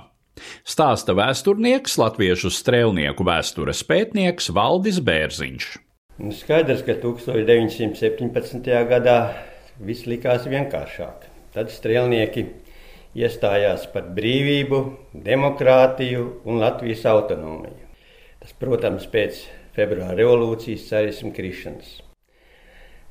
Stāsta 0.67 1.15
vēsturnieks, 1.15 1.95
latviešu 2.03 2.51
strēlnieku 2.51 3.23
vēstures 3.23 3.87
pētnieks 3.87 4.51
Valdis 4.51 4.99
Bērziņš. 4.99 5.75
Nu, 6.19 6.35
skaidrs, 6.35 6.83
ka 6.83 6.99
1917. 6.99 8.73
gadā 8.91 9.19
viss 9.79 10.11
likās 10.11 10.51
vienkāršāk. 10.51 11.31
Tad 11.53 11.69
strēlnieki 11.69 12.47
iestājās 13.13 13.83
par 13.93 14.07
brīvību, 14.17 14.79
demokrātiju 15.27 16.23
un 16.49 16.63
Latvijas 16.63 17.05
autonomiju. 17.11 17.91
Tas, 18.41 18.55
protams, 18.57 19.05
pēc 19.13 19.43
februāra 19.77 20.17
revolūcijas 20.17 20.87
carismu 20.89 21.35
krišanas. 21.37 21.99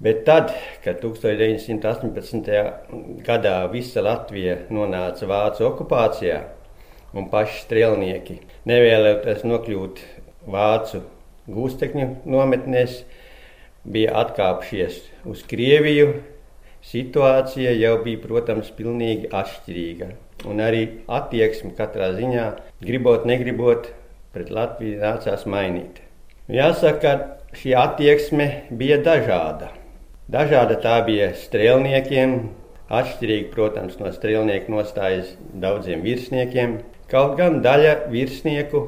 Bet 0.01 0.23
tad, 0.25 0.49
kad 0.81 0.97
1918. 1.03 2.49
gadā 3.21 3.55
visa 3.69 4.01
Latvija 4.01 4.57
nonāca 4.73 5.29
Vācu 5.29 5.67
okupācijā, 5.69 6.41
un 7.13 7.29
paši 7.29 7.61
strēlnieki 7.67 8.39
nevēlēties 8.65 9.45
nokļūt 9.45 10.01
Vācu 10.49 11.03
gūstekņu 11.45 12.09
nometnēs, 12.25 13.03
bija 13.85 14.17
atkāpšies 14.25 14.97
uz 15.29 15.45
Krieviju, 15.45 16.15
situācija 16.85 17.73
jau 17.77 17.95
bija, 18.05 18.21
protams, 18.23 18.71
pilnīgi 18.77 19.29
atšķirīga. 19.31 20.11
Un 20.49 20.61
arī 20.63 20.85
attieksme 21.11 21.75
katrā 21.77 22.11
ziņā, 22.17 22.45
gribot, 22.81 23.27
negribot, 23.29 23.91
pret 24.33 24.49
Latviju 24.53 25.01
nācās 25.01 25.45
mainīt. 25.45 26.01
Jāsaka, 26.51 26.97
ka 27.01 27.57
šī 27.59 27.75
attieksme 27.77 28.47
bija 28.71 28.97
dažāda. 29.05 29.69
Dažāda 30.31 30.77
tā 30.81 30.97
bija 31.05 31.29
strēlniekiem, 31.35 32.35
atšķirīga, 32.91 33.51
protams, 33.53 33.97
no 33.99 34.11
strēlnieku 34.11 34.71
nostājas 34.73 35.35
daudziem 35.53 36.03
virsniekiem. 36.05 36.79
Kaut 37.11 37.37
gan 37.39 37.59
daļa 37.63 38.07
virsnieku 38.11 38.85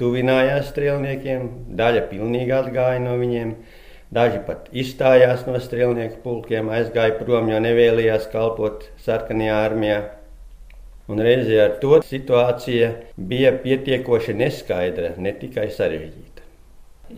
tuvinājās 0.00 0.70
strēlniekiem, 0.72 1.48
daļa 1.78 2.06
pilnīgi 2.10 2.54
atgāja 2.56 3.02
no 3.04 3.18
viņiem. 3.20 3.54
Daži 4.14 4.38
pat 4.46 4.70
izstājās 4.72 5.42
no 5.44 5.58
strēlnieku 5.60 6.22
pulkiem, 6.22 6.70
aizgāja 6.72 7.18
prom, 7.18 7.50
jo 7.52 7.58
nevēlējās 7.60 8.30
kalpot 8.32 8.86
sarkanajā 9.04 9.58
armijā. 9.66 9.98
Un 11.12 11.20
reizē 11.24 11.58
ar 11.66 11.74
to 11.82 11.98
situācija 12.04 12.88
bija 13.16 13.52
pietiekoši 13.60 14.34
neskaidra, 14.36 15.12
ne 15.20 15.32
tikai 15.36 15.66
sarežģīta. 15.72 16.44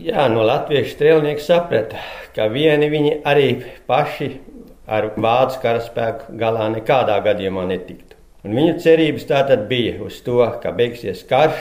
Jā, 0.03 0.27
no 0.31 0.43
latviešu 0.47 0.93
strēlnieki 0.95 1.43
saprata, 1.43 1.99
ka 2.35 2.47
vieni 2.51 2.87
viņi 2.91 3.17
arī 3.27 3.47
paši 3.87 4.29
ar 4.87 5.09
vācu 5.15 5.59
karaspēku 5.63 6.35
galā 6.39 6.67
nekādā 6.75 7.17
gadījumā 7.23 7.65
netiktu. 7.71 8.15
Un 8.43 8.55
viņu 8.57 8.77
cerības 8.83 9.27
tātad 9.29 9.67
bija 9.71 9.97
uz 10.03 10.19
to, 10.25 10.39
ka 10.63 10.71
beigsies 10.75 11.23
karš, 11.29 11.59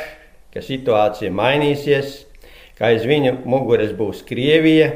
ka 0.55 0.63
situācija 0.65 1.31
mainīsies, 1.35 2.21
ka 2.79 2.91
aiz 2.91 3.07
viņu 3.07 3.41
muguras 3.45 3.91
būs 3.95 4.23
Krievija, 4.27 4.91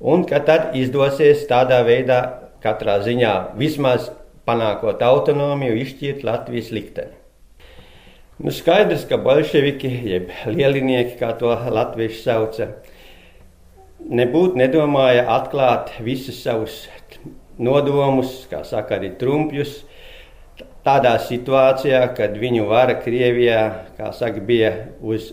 un 0.00 0.24
ka 0.28 0.40
tad 0.44 0.74
izdosies 0.76 1.46
tādā 1.50 1.82
veidā 1.86 2.20
katrā 2.64 2.98
ziņā 3.04 3.34
vismaz 3.58 4.10
panākot 4.46 5.02
autonomiju, 5.02 5.76
izšķirt 5.82 6.24
Latvijas 6.26 6.72
likteni. 6.74 7.14
Nu, 8.36 8.52
skaidrs, 8.52 9.06
ka 9.08 9.16
bolševiki, 9.16 9.88
jeb 10.10 10.32
lielinieki, 10.52 11.16
kā 11.16 11.30
to 11.40 11.54
latvieši 11.72 12.18
sauca, 12.20 12.66
nebūtu 14.12 14.60
nedomāja 14.60 15.24
atklāt 15.38 15.94
visus 16.04 16.42
savus 16.44 16.82
nodomus, 17.56 18.42
kā 18.50 18.60
saka 18.68 18.98
arī 18.98 19.14
trumpjus, 19.16 19.78
tādā 20.84 21.16
situācijā, 21.24 22.02
kad 22.18 22.36
viņu 22.36 22.68
vara 22.68 22.98
Krievijā, 23.00 23.62
kā 23.96 24.12
saka, 24.12 24.44
bija 24.44 24.74
uz 25.00 25.32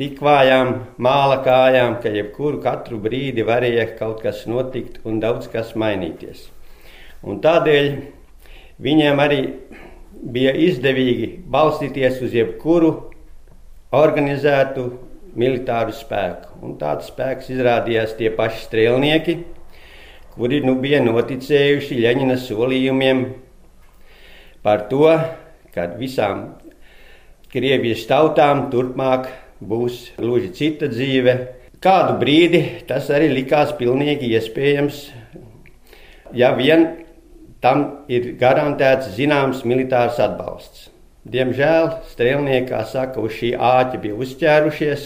tik 0.00 0.20
vājām 0.24 0.72
māla 1.02 1.38
kājām, 1.44 1.98
ka 2.02 2.12
jebkuru 2.12 2.62
katru 2.64 2.98
brīdi 3.02 3.44
varēja 3.46 3.90
kaut 3.98 4.22
kas 4.24 4.46
notikt 4.48 5.00
un 5.04 5.20
daudz 5.22 5.50
kas 5.52 5.74
mainīties. 5.78 6.48
Un 7.22 7.38
tādēļ 7.44 7.88
viņiem 8.82 9.20
arī 9.22 9.40
bija 10.22 10.54
izdevīgi 10.56 11.28
balstīties 11.50 12.20
uz 12.24 12.34
jebkuru 12.34 12.92
organizētu 13.92 14.86
militāru 15.38 15.94
spēku. 15.96 16.56
Un 16.64 16.76
tāds 16.80 17.10
spēks 17.12 17.50
izrādījās 17.52 18.16
tie 18.18 18.30
paši 18.34 18.64
strēlnieki, 18.66 19.36
kuri 20.32 20.62
nu 20.64 20.76
bija 20.80 21.02
noticējuši 21.04 22.00
Ļeņina 22.00 22.38
solījumiem 22.40 23.24
par 24.64 24.86
to, 24.90 25.08
ka 25.74 25.88
visām 25.98 26.46
Krievijas 27.52 28.06
tautām 28.08 28.70
turpmāk 28.72 29.28
būs 29.68 30.12
gluži 30.18 30.52
cita 30.56 30.88
dzīve. 30.90 31.34
Kādu 31.82 32.18
brīdi 32.20 32.62
tas 32.86 33.08
arī 33.10 33.30
likās 33.32 33.72
pilnīgi 33.78 34.30
iespējams, 34.36 35.02
ja 36.34 36.52
vien 36.58 36.86
tam 37.62 38.04
ir 38.10 38.32
garantēts 38.38 39.14
zināms 39.16 39.64
militārs 39.66 40.20
atbalsts. 40.22 40.88
Diemžēl 41.22 41.88
strēlnieki, 42.10 42.68
kā 42.72 42.82
saka, 42.90 43.22
uz 43.22 43.36
šī 43.38 43.52
āķa 43.54 44.00
bija 44.02 44.18
uzķērušies, 44.24 45.04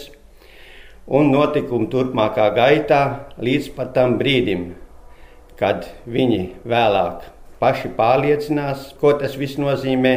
un 1.06 1.28
notikumi 1.32 1.90
turpmākā 1.92 2.48
gaitā 2.56 3.02
līdz 3.36 3.68
pat 3.76 3.92
tam 3.96 4.16
brīdim, 4.20 4.70
kad 5.60 5.84
viņi 6.08 6.40
vēlāk 6.64 7.28
paši 7.60 7.92
pārliecinās, 7.98 8.94
ko 9.00 9.12
tas 9.20 9.36
viss 9.36 9.60
nozīmē, 9.60 10.14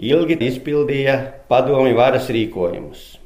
ilgi 0.00 0.36
izpildīja 0.46 1.16
padomi 1.48 1.96
varas 1.96 2.28
rīkojumus. 2.32 3.19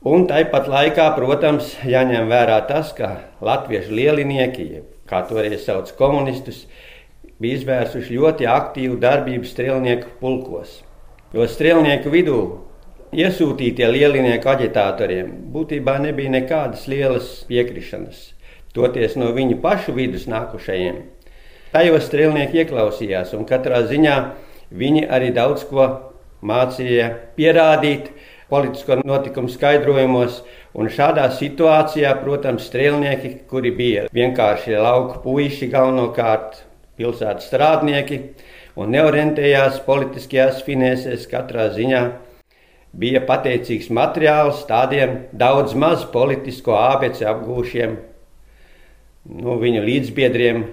Un 0.00 0.22
tāpat 0.24 0.64
laikā, 0.64 1.10
protams, 1.12 1.74
jāņem 1.84 2.30
vērā 2.32 2.54
tas, 2.64 2.94
ka 2.96 3.18
latviešu 3.44 3.92
lielinieki, 3.92 4.64
kā 5.04 5.18
toreiz 5.28 5.66
sauc 5.66 5.90
komunistus, 5.98 6.62
bija 7.36 7.58
izvērsuši 7.58 8.16
ļoti 8.16 8.48
aktīvu 8.48 8.96
darbību 9.02 9.44
strēlnieku 9.44 10.14
pulkos. 10.22 10.78
Jo 11.36 11.44
strēlnieku 11.44 12.08
vidū 12.14 12.38
iesūtītie 13.12 13.90
lielinieku 13.92 14.48
aģitatoriem 14.48 15.34
būtībā 15.52 15.98
nebija 16.00 16.32
nekādas 16.32 16.88
lielas 16.88 17.28
piekrišanas, 17.50 18.30
toties 18.72 19.20
no 19.20 19.28
viņu 19.36 19.60
pašu 19.60 19.92
vidus 20.00 20.24
nākušajiem. 20.32 20.96
Tajos 21.76 22.08
strēlnieki 22.08 22.64
ieklausījās, 22.64 23.36
un 23.36 23.44
katrā 23.44 23.84
ziņā 23.92 24.16
viņi 24.72 25.04
arī 25.12 25.28
daudz 25.36 25.68
ko 25.68 25.92
mācīja 26.40 27.12
pierādīt 27.36 28.14
politisko 28.50 29.00
notikumu 29.04 29.50
skaidrojumos. 29.52 30.42
Un 30.74 30.90
šādā 30.92 31.26
situācijā, 31.34 32.12
protams, 32.22 32.68
strēlnieki, 32.70 33.32
kuri 33.50 33.72
bija 33.74 34.06
vienkārši 34.14 34.76
lauku 34.78 35.22
puiši 35.24 35.70
galvenokārt, 35.72 36.64
pilsētas 37.00 37.48
strādnieki 37.50 38.20
un 38.78 38.92
neorientējās 38.94 39.80
politiskajās 39.86 40.62
finēsēs 40.66 41.26
katrā 41.30 41.70
ziņā 41.74 42.04
bija 42.92 43.22
pateicīgs 43.26 43.90
materiāls 43.94 44.64
tādiem 44.68 45.24
daudz 45.32 45.74
maz 45.78 46.04
politisko 46.12 46.74
ābeci 46.78 47.26
apgūšiem 47.28 47.96
nu, 49.40 49.56
viņu 49.60 49.84
līdzbiedriem, 49.86 50.64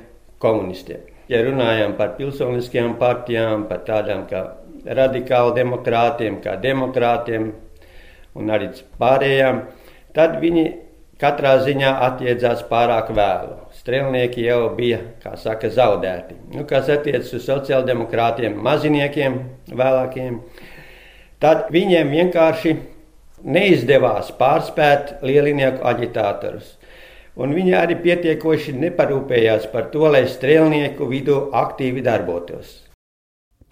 komunistiem. 0.42 1.06
Ja 1.28 1.42
runājam 1.44 1.98
par 1.98 2.16
pilsoniskajām 2.18 2.96
partijām, 3.02 3.66
par 3.68 3.84
tādām 3.88 4.24
kā 4.30 4.44
radikāli 4.86 5.58
demokrātiem, 5.58 6.40
kā 6.44 6.56
demokrātiem 6.62 7.52
un 8.38 8.52
arī 8.54 8.70
pārējām, 9.02 9.64
tad 10.16 10.38
viņi 10.42 10.66
katrā 11.22 11.56
ziņā 11.66 11.94
attiedzās 12.08 12.64
pārāk 12.70 13.10
vēlu 13.18 13.58
strēlnieki 13.78 14.46
jau 14.46 14.72
bija, 14.78 15.00
kā 15.24 15.36
saka, 15.40 15.70
zaudēti. 15.74 16.38
Nu, 16.54 16.66
kas 16.70 16.90
attiecas 16.94 17.34
uz 17.38 17.46
sociāldemokrātiem, 17.48 18.58
maziniekiem, 18.64 19.40
vēlākiem, 19.72 20.42
tad 21.44 21.70
viņiem 21.74 22.14
vienkārši 22.14 22.76
neizdevās 23.46 24.34
pārspēt 24.38 25.18
lielinieku 25.26 25.86
aģitātorus. 25.88 26.76
Un 27.38 27.54
viņi 27.54 27.76
arī 27.78 28.00
pietiekoši 28.02 28.74
neparūpējās 28.82 29.70
par 29.74 29.92
to, 29.94 30.08
lai 30.10 30.26
strēlnieku 30.30 31.06
vidū 31.10 31.38
aktīvi 31.54 32.02
darbotos. 32.06 32.80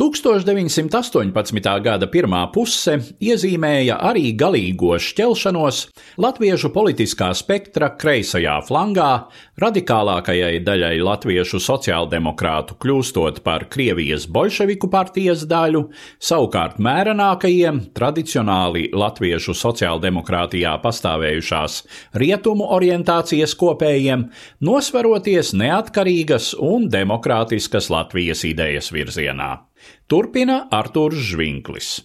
1918. 0.06 1.82
gada 1.82 2.06
pirmā 2.12 2.44
puse 2.54 2.94
iezīmēja 3.24 3.96
arī 4.06 4.36
galīgo 4.38 5.00
šķelšanos 5.02 5.80
latviešu 6.22 6.70
politiskā 6.76 7.32
spektra 7.34 7.90
kreisajā 7.98 8.60
flangā, 8.68 9.10
radikālākajai 9.62 10.60
daļai 10.68 11.00
latviešu 11.08 11.58
sociāldemokrātu 11.64 12.78
kļūstot 12.78 13.42
par 13.46 13.66
Krievijas 13.74 14.28
bolševiku 14.30 14.92
partijas 14.94 15.48
daļu, 15.50 15.88
savukārt 16.22 16.78
mērenākajiem, 16.78 17.82
tradicionāli 17.98 18.92
latviešu 18.94 19.58
sociāldemokrātijā 19.58 20.76
pastāvējušās 20.86 21.82
rietumu 22.22 22.70
orientācijas 22.78 23.58
kopējiem, 23.58 24.30
nosvaroties 24.62 25.56
neatkarīgas 25.58 26.54
un 26.62 26.92
demokrātiskas 26.94 27.90
Latvijas 27.90 28.46
idejas 28.46 28.94
virzienā. 28.94 29.56
Turpina 30.08 30.68
Artūrs 30.72 31.22
Žvinklis. 31.32 31.96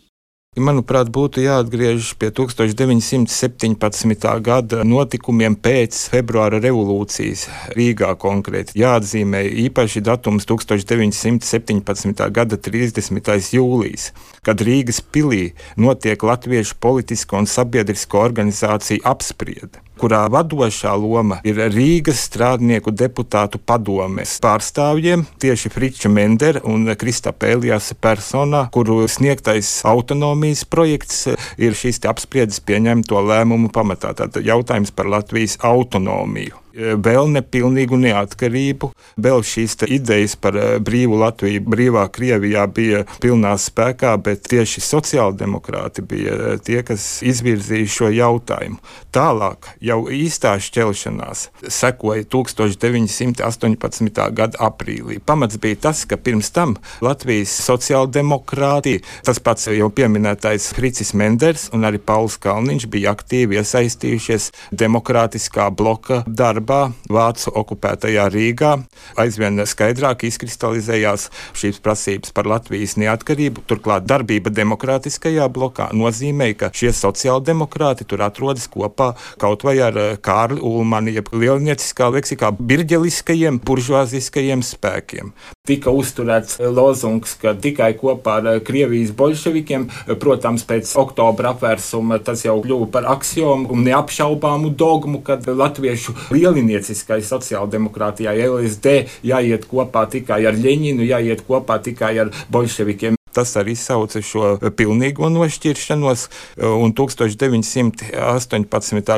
Manuprāt, 0.58 1.06
būtu 1.14 1.44
jāatgriežas 1.44 2.08
pie 2.18 2.32
1917. 2.34 4.24
gada 4.42 4.80
notikumiem 4.82 5.54
pēc 5.54 5.94
februāra 6.10 6.58
revolūcijas 6.64 7.44
Rīgā 7.78 8.10
konkrēti. 8.18 8.80
Jāatzīmē 8.82 9.44
īpaši 9.68 10.02
datums 10.02 10.48
1917. 10.50 12.26
gada 12.34 12.58
30. 12.58 13.30
jūlijas, 13.54 14.10
kad 14.42 14.58
Rīgas 14.66 14.98
pilī 15.00 15.52
notiek 15.78 16.18
Latviešu 16.18 16.74
politisko 16.82 17.44
un 17.44 17.46
sabiedrisko 17.46 18.18
organizāciju 18.18 19.06
apspriede 19.06 19.78
kurā 20.00 20.22
vadošā 20.32 20.94
loma 20.96 21.40
ir 21.44 21.60
Rīgas 21.72 22.24
strādnieku 22.28 22.92
deputātu 22.96 23.60
padomes 23.60 24.38
pārstāvjiem, 24.42 25.26
tieši 25.42 25.72
Friča 25.72 26.12
Mendera 26.12 26.62
un 26.64 26.88
Kristapa 27.00 27.50
Elijasa 27.52 27.96
personā, 28.00 28.66
kuru 28.72 29.02
sniegtais 29.10 29.80
autonomijas 29.88 30.64
projekts 30.64 31.26
ir 31.60 31.76
šīs 31.76 32.00
apspriedes 32.08 32.62
pieņemto 32.64 33.20
lēmumu 33.30 33.72
pamatā. 33.74 34.14
Tātad 34.16 34.44
jautājums 34.46 34.94
par 34.94 35.10
Latvijas 35.12 35.58
autonomiju 35.60 36.56
vēl 36.74 37.30
nepilnīgu 37.34 37.98
neatkarību. 38.00 38.90
Vēl 39.20 39.42
šīs 39.46 39.76
idejas 39.88 40.36
par 40.40 40.56
eh, 40.56 40.78
brīvu 40.82 41.18
Latviju, 41.20 41.62
brīvā 41.66 42.06
Krievijā 42.12 42.66
bija 42.70 43.02
pilnā 43.22 43.54
spēkā, 43.58 44.14
bet 44.22 44.46
tieši 44.50 44.82
sociāldemokrāti 44.84 46.04
bija 46.06 46.36
eh, 46.36 46.58
tie, 46.64 46.80
kas 46.86 47.20
izvirzīja 47.26 47.90
šo 47.90 48.10
jautājumu. 48.14 48.80
Tālāk, 49.14 49.72
jau 49.82 50.00
īstā 50.14 50.54
šķelšanās 50.62 51.48
sekoja 51.68 52.24
1918. 52.30 54.22
gada 54.36 54.62
aprīlī. 54.70 55.18
Pamats 55.26 55.58
bija 55.60 55.80
tas, 55.88 56.04
ka 56.06 56.16
pirms 56.20 56.52
tam 56.54 56.76
Latvijas 57.04 57.52
sociāldemokrāti, 57.66 59.00
tas 59.26 59.42
pats 59.42 59.68
jau 59.70 59.90
pieminētais 59.94 60.70
Fricis 60.76 61.12
Menders 61.18 61.68
un 61.74 61.84
arī 61.88 61.98
Pauls 61.98 62.38
Kalniņš 62.40 62.86
bija 62.90 63.14
aktīvi 63.16 63.58
iesaistījušies 63.60 64.50
demokrātiskā 64.70 65.68
bloka 65.74 66.22
darbā 66.26 66.59
darbā 66.60 66.92
Vācu 67.10 67.50
okupētajā 67.56 68.28
Rīgā 68.30 68.76
aizvien 69.18 69.58
skaidrāk 69.66 70.24
izkristalizējās 70.28 71.30
šīs 71.56 71.80
prasības 71.82 72.32
par 72.32 72.46
Latvijas 72.46 72.96
neatkarību. 73.00 73.64
Turklāt 73.66 74.06
darbība 74.06 74.50
demokrātiskajā 74.50 75.48
blokā 75.48 75.90
nozīmē, 75.92 76.52
ka 76.54 76.70
šie 76.72 76.92
sociāldemokrāti 76.92 78.06
tur 78.06 78.22
atrodas 78.22 78.68
kopā 78.68 79.14
kaut 79.38 79.64
vai 79.64 79.78
ar 79.80 79.96
eh, 79.96 80.16
Kārli 80.20 80.60
Ulmani, 80.60 81.14
jeb 81.16 81.32
lielnieciskā 81.32 82.10
leksikā 82.14 82.52
birģeliskajiem, 82.58 83.60
buržuāziskajiem 83.64 84.62
spēkiem. 84.62 85.32
Tika 85.66 85.92
uzturēts 85.94 86.58
lozungs, 86.60 87.36
ka 87.40 87.54
tikai 87.54 87.92
kopā 87.98 88.38
ar 88.40 88.52
eh, 88.54 88.60
Krievijas 88.64 89.14
bolševikiem, 89.16 89.88
eh, 89.88 90.14
protams, 90.20 90.66
pēc 90.68 90.92
oktobra 91.00 91.54
apvērsuma 91.54 92.20
tas 92.24 92.44
jau 92.46 92.58
kļuva 92.62 92.90
par 92.92 93.10
aksiomu 93.16 93.70
un 93.74 93.84
neapšaubāmu 93.88 94.74
dogmu, 94.76 95.22
kad 95.26 95.46
latviešu 95.46 96.16
liela 96.34 96.49
lielnieciskai 96.56 97.20
sociāldemokrātijai 97.26 98.36
LSD 98.48 98.98
jāiet 99.30 99.68
kopā 99.70 100.06
tikai 100.10 100.42
ar 100.50 100.58
Ļeņinu, 100.58 101.06
jāiet 101.08 101.46
kopā 101.46 101.80
tikai 101.84 102.14
ar 102.24 102.34
bolševikiem. 102.52 103.16
Tas 103.30 103.52
arī 103.54 103.76
izsauca 103.76 104.18
šo 104.26 104.56
pilnīgo 104.74 105.28
nošķiršanos, 105.30 106.24
un 106.66 106.90
1918. 106.98 108.02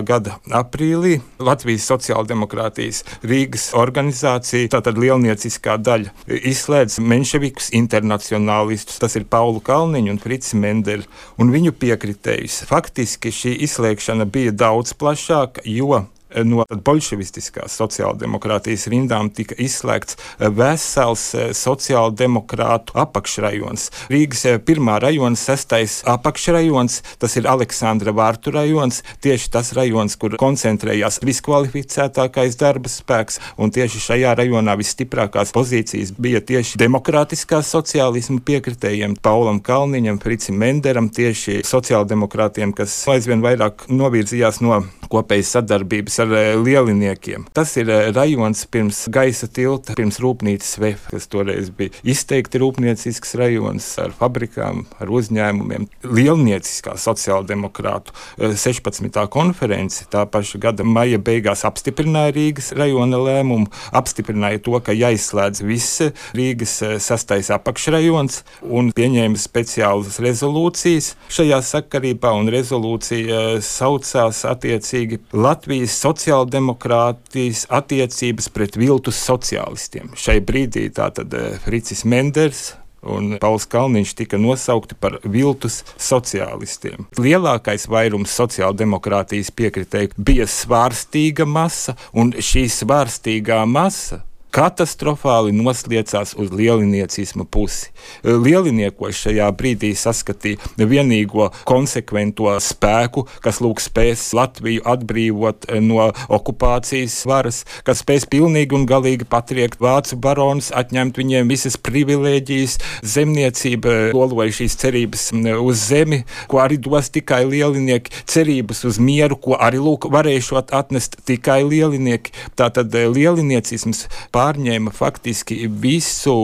gada 0.05 0.37
aprīlī 0.53 1.25
Latvijas 1.41 1.89
sociāldemokrātijas 1.89 3.09
Rīgas 3.25 3.73
organizācija, 3.73 4.69
tātad 4.77 5.01
lielnieciskā 5.01 5.81
daļa, 5.81 6.13
izslēdz 6.29 7.01
menševikus 7.01 7.73
internacionālistus, 7.73 9.01
tas 9.01 9.17
ir 9.17 9.25
Paulu 9.33 9.65
Kalniņu 9.65 10.13
un 10.13 10.21
Frici 10.21 10.61
Mendeli, 10.61 11.09
un 11.41 11.49
viņu 11.55 11.73
piekritējus. 11.81 12.69
Faktiski 12.69 13.33
šī 13.33 13.65
izslēgšana 13.65 14.29
bija 14.29 14.53
daudz 14.53 14.93
plašāka, 14.93 15.65
jo 15.65 16.05
no 16.45 16.65
bolševistiskās 16.69 17.75
sociāldemokrātijas 17.79 18.87
rindām 18.93 19.31
tika 19.35 19.57
izslēgts 19.61 20.19
vesels 20.57 21.25
eh, 21.35 21.51
sociāldemokrātu 21.57 22.97
apakšrajons. 23.03 23.89
Rīgas 24.13 24.45
eh, 24.49 24.59
pirmā 24.63 24.99
rajona 25.03 25.39
sestais 25.39 26.01
apakšrajons, 26.09 27.01
tas 27.23 27.37
ir 27.39 27.49
Aleksandra 27.51 28.15
Vārtu 28.17 28.55
rajons, 28.55 29.03
tieši 29.25 29.51
tas 29.53 29.73
rajons, 29.77 30.17
kur 30.21 30.37
koncentrējās 30.41 31.21
viskvalificētākais 31.25 32.59
darba 32.61 32.93
spēks, 32.93 33.41
un 33.63 33.73
tieši 33.75 34.03
šajā 34.07 34.35
rajonā 34.41 34.77
visstiprākās 34.81 35.55
pozīcijas 35.55 36.15
bija 36.19 36.43
tieši 36.45 36.81
demokrātiskā 36.83 37.63
sociālisma 37.67 38.43
piekritējiem 38.47 39.19
Paulam 39.23 39.61
Kalniņam, 39.65 40.21
Fricim 40.23 40.59
Menderam, 40.63 41.11
tieši 41.13 41.61
sociāldemokrātiem, 41.67 42.75
kas 42.77 42.95
aizvien 43.13 43.45
vairāk 43.45 43.87
novirzījās 43.93 44.63
no 44.65 44.83
kopējas 45.13 45.57
sadarbības 45.59 46.22
ar 46.23 46.33
eh, 46.37 46.55
lieliniekiem. 46.59 47.47
Tas 47.55 47.75
ir 47.81 47.91
eh, 47.91 48.11
rajons 48.15 48.65
pirms 48.73 49.05
gaisa 49.13 49.49
tilta, 49.51 49.97
pirms 49.99 50.21
rūpnīcas 50.23 50.77
VF, 50.81 51.09
kas 51.13 51.29
toreiz 51.33 51.71
bija 51.75 51.95
izteikti 52.07 52.61
rūpniecisks 52.63 53.35
rajons 53.41 53.87
ar 54.03 54.15
fabrikām, 54.17 54.85
ar 55.03 55.13
uzņēmumiem. 55.13 55.89
Lielnieciskā 56.07 56.97
sociāldemokrātu 57.01 58.15
16. 58.39 59.09
Eh, 59.11 59.29
konference 59.33 60.07
tā 60.13 60.25
paša 60.31 60.61
gada 60.63 60.87
maija 60.87 61.21
beigās 61.23 61.65
apstiprināja 61.69 62.35
Rīgas 62.37 62.73
rajona 62.79 63.21
lēmumu, 63.23 63.71
apstiprināja 63.93 64.63
to, 64.65 64.79
ka 64.85 64.95
jāizslēdz 64.97 65.65
viss 65.67 66.03
Rīgas 66.37 66.79
sastais 67.03 67.51
apakšrajons 67.55 68.43
un 68.63 68.93
pieņēma 68.97 69.41
speciālas 69.41 70.21
rezolūcijas 70.23 71.13
šajā 71.33 71.61
sakarībā, 71.67 72.33
un 72.39 72.51
rezolūcija 72.53 73.43
saucās 73.65 74.45
attiecīgi 74.49 75.21
Latvijas 75.33 75.97
sociāldemokrātijas 76.13 77.67
attiecības 77.73 78.51
pret 78.53 78.77
viltus 78.77 79.21
sociālistiem. 79.25 80.13
Šai 80.19 80.41
brīdī 80.45 80.89
tātad 80.93 81.33
eh, 81.35 81.59
Fricis 81.65 82.05
Menders 82.05 82.73
un 83.03 83.37
Pauls 83.43 83.65
Kalniņš 83.67 84.13
tika 84.21 84.39
nosaukti 84.39 84.95
par 85.01 85.19
viltus 85.25 85.81
sociālistiem. 85.99 87.09
Lielākais 87.19 87.89
vairums 87.91 88.35
sociāldemokrātijas 88.39 89.51
piekritēju 89.59 90.15
bija 90.19 90.47
svārstīga 90.47 91.49
masa, 91.49 91.97
un 92.15 92.31
šī 92.37 92.69
svārstīgā 92.71 93.65
masa 93.67 94.23
katastrofāli 94.53 95.55
nosliecās 95.57 96.35
uz 96.37 96.53
lieliniecisma 96.53 97.47
pusi. 97.49 97.89
Lieliniekos 98.23 99.17
šajā 99.25 99.49
brīdī 99.57 99.93
saskatīja 99.97 100.87
vienīgo 100.89 101.49
konsekvento 101.69 102.51
spēku, 102.61 103.25
kas 103.45 103.63
lūk 103.65 103.81
spēs 103.81 104.29
Latviju 104.37 104.85
atbrīvot 104.93 105.69
no 105.81 106.11
okupācijas 106.33 107.17
varas, 107.29 107.63
kas 107.87 108.03
spēs 108.05 108.29
pilnīgi 108.29 108.77
un 108.77 108.85
galīgi 108.89 109.29
patriekt 109.29 109.81
vācu 109.83 110.19
baronus, 110.21 110.69
atņemt 110.77 111.21
viņiem 111.23 111.49
visas 111.49 111.79
privilēģijas, 111.81 112.77
zemniecība 113.15 114.13
loloja 114.13 114.59
šīs 114.61 114.77
cerības 114.85 115.29
uz 115.63 115.87
zemi, 115.89 116.23
ko 116.53 116.61
arī 116.61 116.77
dos 116.83 117.09
tikai 117.15 117.43
lielinieki, 117.49 118.13
cerības 118.29 118.85
uz 118.89 119.01
mieru, 119.01 119.41
ko 119.41 119.57
arī 119.57 119.81
lūk 119.81 120.11
varēšot 120.13 120.75
atnest 120.77 121.23
tikai 121.29 121.63
lielinieki. 121.65 122.37
Tātad 122.59 122.93
lieliniecisms 122.93 124.05
pār 124.33 124.42
pārņēma 124.43 124.91
faktiski 124.95 125.67
visu 125.83 126.37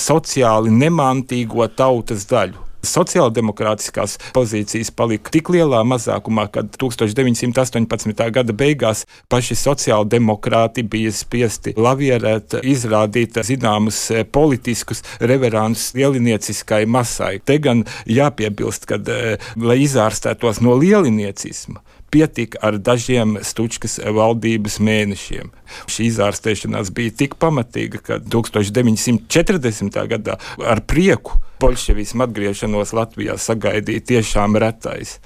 sociāli 0.00 0.72
nemantīgo 0.74 1.68
tautas 1.78 2.26
daļu 2.30 2.66
sociāldemokrātiskās 2.86 4.16
pozīcijas 4.34 4.92
palika 4.94 5.32
tik 5.34 5.50
lielā 5.50 5.80
mazākumā, 5.86 6.46
ka 6.54 6.62
1918. 6.78 8.30
gada 8.34 8.54
beigās 8.56 9.04
paši 9.32 9.56
sociāldemokrāti 9.58 10.86
bija 10.86 11.10
spiesti 11.14 11.74
lavierēt, 11.76 12.58
izrādīt 12.62 13.40
zināmus 13.46 14.00
politiskus 14.32 15.02
reverantus 15.18 15.92
lielinieciskai 15.98 16.84
masai. 16.86 17.40
Te 17.44 17.58
gan 17.62 17.84
jāpiebilst, 18.06 18.86
ka, 18.86 19.00
eh, 19.02 19.50
lai 19.56 19.80
izārstētos 19.82 20.62
no 20.62 20.78
lieliniecisma, 20.78 21.82
pietika 22.10 22.60
ar 22.64 22.78
dažiem 22.78 23.36
Stučkas 23.42 23.98
valdības 24.00 24.78
mēnešiem. 24.82 25.52
Šī 25.90 26.08
izārstēšanās 26.10 26.92
bija 26.96 27.14
tik 27.24 27.38
pamatīga, 27.42 28.02
ka 28.02 28.18
1940. 28.22 30.00
gadā 30.12 30.38
ar 30.62 30.82
prieku 30.86 31.40
bolševismu 31.60 32.26
atgriešanos 32.26 32.94
Latvijā 32.96 33.38
sagaidīja 33.40 34.04
tiešām 34.12 34.58
retais. 34.60 35.18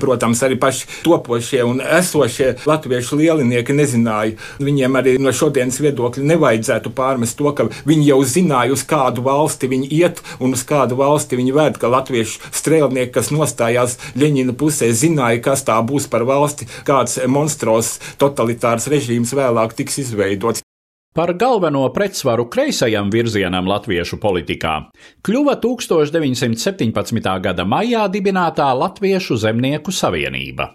Protams, 0.00 0.40
arī 0.42 0.56
paši 0.58 0.86
topošie 1.04 1.60
un 1.68 1.82
esošie 1.84 2.54
latviešu 2.66 3.18
lielinieki 3.20 3.76
nezināja. 3.76 4.34
Viņiem 4.58 4.98
arī 4.98 5.14
no 5.22 5.30
šodienas 5.36 5.78
viedokļa 5.84 6.24
nevajadzētu 6.32 6.92
pārmest 6.96 7.38
to, 7.38 7.52
ka 7.54 7.68
viņi 7.86 8.08
jau 8.08 8.18
zināja, 8.26 8.74
uz 8.74 8.82
kādu 8.88 9.22
valsti 9.26 9.70
viņi 9.70 9.90
iet 10.00 10.22
un 10.40 10.56
uz 10.58 10.64
kādu 10.66 10.98
valsti 10.98 11.38
viņi 11.38 11.54
ved, 11.54 11.80
ka 11.82 11.92
latviešu 11.92 12.50
strēlnieki, 12.50 13.14
kas 13.14 13.30
nostājās 13.34 13.98
Ļeņina 14.18 14.56
pusē, 14.58 14.90
zināja, 14.96 15.44
kas 15.44 15.62
tā 15.68 15.78
būs 15.86 16.10
par 16.10 16.26
valsti, 16.26 16.66
kāds 16.88 17.20
monstros 17.30 17.98
totalitārs 18.18 18.90
režīms 18.90 19.36
vēlāk 19.36 19.76
tiks 19.78 20.02
izveidots. 20.02 20.65
Par 21.16 21.32
galveno 21.32 21.86
pretsvaru 21.92 22.44
kreisajam 22.52 23.08
virzienam 23.08 23.64
latviešu 23.70 24.18
politikā 24.20 24.72
kļuva 25.24 25.54
1917. 25.62 27.28
gada 27.40 27.64
maijā 27.64 28.02
dibinātā 28.12 28.66
Latviešu 28.76 29.38
zemnieku 29.40 29.94
savienība. 29.96 30.66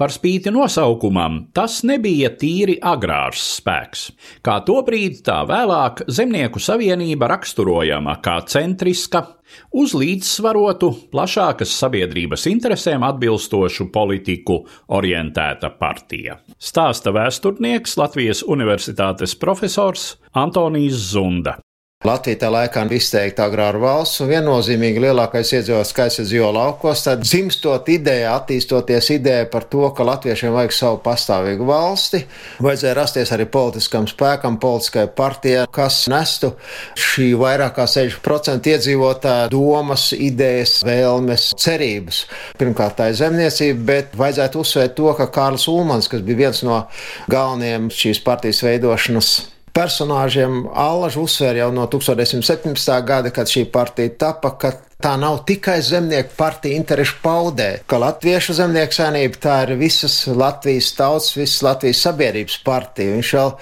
Par 0.00 0.08
spīti 0.08 0.48
nosaukumam, 0.56 1.36
tas 1.52 1.82
nebija 1.84 2.30
tīri 2.32 2.78
agrārs 2.80 3.42
spēks. 3.58 4.06
Kā 4.40 4.62
tobrīd, 4.64 5.20
tā 5.26 5.42
vēlāk 5.44 6.06
Zemnieku 6.08 6.64
savienība 6.64 7.28
raksturojama 7.34 8.16
kā 8.24 8.38
centriska, 8.48 9.26
uz 9.72 9.94
līdzsvarotu, 9.96 10.92
plašākas 11.12 11.72
sabiedrības 11.82 12.46
interesēm 12.50 13.06
atbilstošu 13.06 13.88
politiku 13.94 14.60
orientēta 14.96 15.72
partija. 15.80 16.40
Stāsta 16.58 17.14
vēsturnieks 17.16 17.96
Latvijas 18.00 18.44
Universitātes 18.46 19.36
profesors 19.38 20.14
Antonijs 20.32 21.10
Zunda. 21.12 21.58
Latvija 22.00 22.38
tajā 22.40 22.48
laikā 22.54 22.82
izteikti 22.96 23.42
agrāra 23.44 23.76
valsts 23.76 24.22
un 24.24 24.30
viennozīmīgi 24.30 25.02
lielākais 25.04 25.50
iedzīvotāju 25.52 25.88
skaits 25.90 26.14
ir 26.22 26.24
dzīvo 26.30 26.46
laukos. 26.56 27.02
Tad 27.04 27.20
dzimstot 27.26 27.90
ideja, 27.92 28.30
attīstoties 28.38 29.10
ideja 29.18 29.44
par 29.52 29.66
to, 29.68 29.82
ka 29.92 30.06
latviešiem 30.08 30.54
vajag 30.54 30.72
savu 30.72 31.02
pastāvīgu 31.04 31.66
valsti, 31.68 32.22
vajadzēja 32.64 32.94
rasties 32.96 33.34
arī 33.36 33.44
politiskam 33.52 34.08
spēkam, 34.08 34.56
politiskai 34.64 35.04
partijai, 35.12 35.66
kas 35.68 36.00
nestu 36.08 36.54
šī 36.96 37.34
vairāk 37.44 37.76
kā 37.82 37.88
60% 37.98 38.72
iedzīvotāju 38.72 39.52
domas, 39.52 40.08
idejas, 40.16 40.78
vēlmes, 40.88 41.50
cerības. 41.60 42.24
Pirmkārt, 42.56 42.96
tā 42.96 43.12
ir 43.12 43.20
zemniecība, 43.20 43.88
bet 43.92 44.20
vajadzētu 44.24 44.64
uzsvērt 44.64 44.96
to, 44.96 45.12
ka 45.20 45.28
Kārlis 45.36 45.68
Ulmans, 45.68 46.08
kas 46.08 46.24
bija 46.24 46.46
viens 46.46 46.64
no 46.64 46.86
galvenajiem 47.28 47.92
šīs 47.92 48.24
partijas 48.24 48.64
veidošanas 48.64 49.34
personāžiem 49.80 50.66
Allaž 50.76 51.16
uzsver 51.20 51.62
jau 51.62 51.70
no 51.72 51.86
1917. 51.88 52.92
gada, 53.06 53.32
kad 53.32 53.48
šī 53.48 53.64
partija 53.72 54.12
tapa, 54.26 54.52
ka 54.60 54.74
tā 55.00 55.14
nav 55.20 55.40
tikai 55.48 55.78
zemnieku 55.82 56.34
partija 56.36 56.76
interešu 56.76 57.18
paudē, 57.22 57.68
ka 57.88 57.98
Latviešu 58.00 58.54
zemnieku 58.58 58.96
saimnība 58.96 59.40
tā 59.40 59.56
ir 59.64 59.74
visas 59.80 60.16
Latvijas 60.28 60.90
tautas, 60.98 61.32
visas 61.38 61.62
Latvijas 61.64 62.02
sabiedrības 62.04 62.58
partija. 62.64 63.16
Viņš 63.16 63.32
vēl 63.38 63.52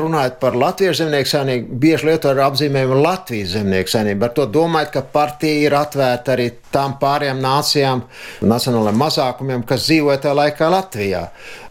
runājot 0.00 0.38
par 0.42 0.58
Latviešu 0.60 1.02
zemnieku 1.02 1.30
saimnību, 1.30 1.78
bieži 1.84 2.10
lieto 2.10 2.32
ar 2.32 2.42
apzīmējumu 2.48 3.00
Latvijas 3.00 3.54
zemnieku 3.56 3.94
saimnību. 3.94 4.28
Ar 4.28 4.34
to 4.36 4.48
domājot, 4.58 4.92
ka 4.94 5.04
partija 5.14 5.68
ir 5.68 5.78
atvērta 5.78 6.34
arī 6.36 6.50
tām 6.74 6.98
pārējām 7.00 7.40
nācijām, 7.42 8.02
nacionālajiem 8.44 9.00
mazākumiem, 9.04 9.64
kas 9.68 9.86
dzīvoja 9.88 10.20
tajā 10.24 10.38
laikā 10.40 10.72
Latvijā. 10.74 11.22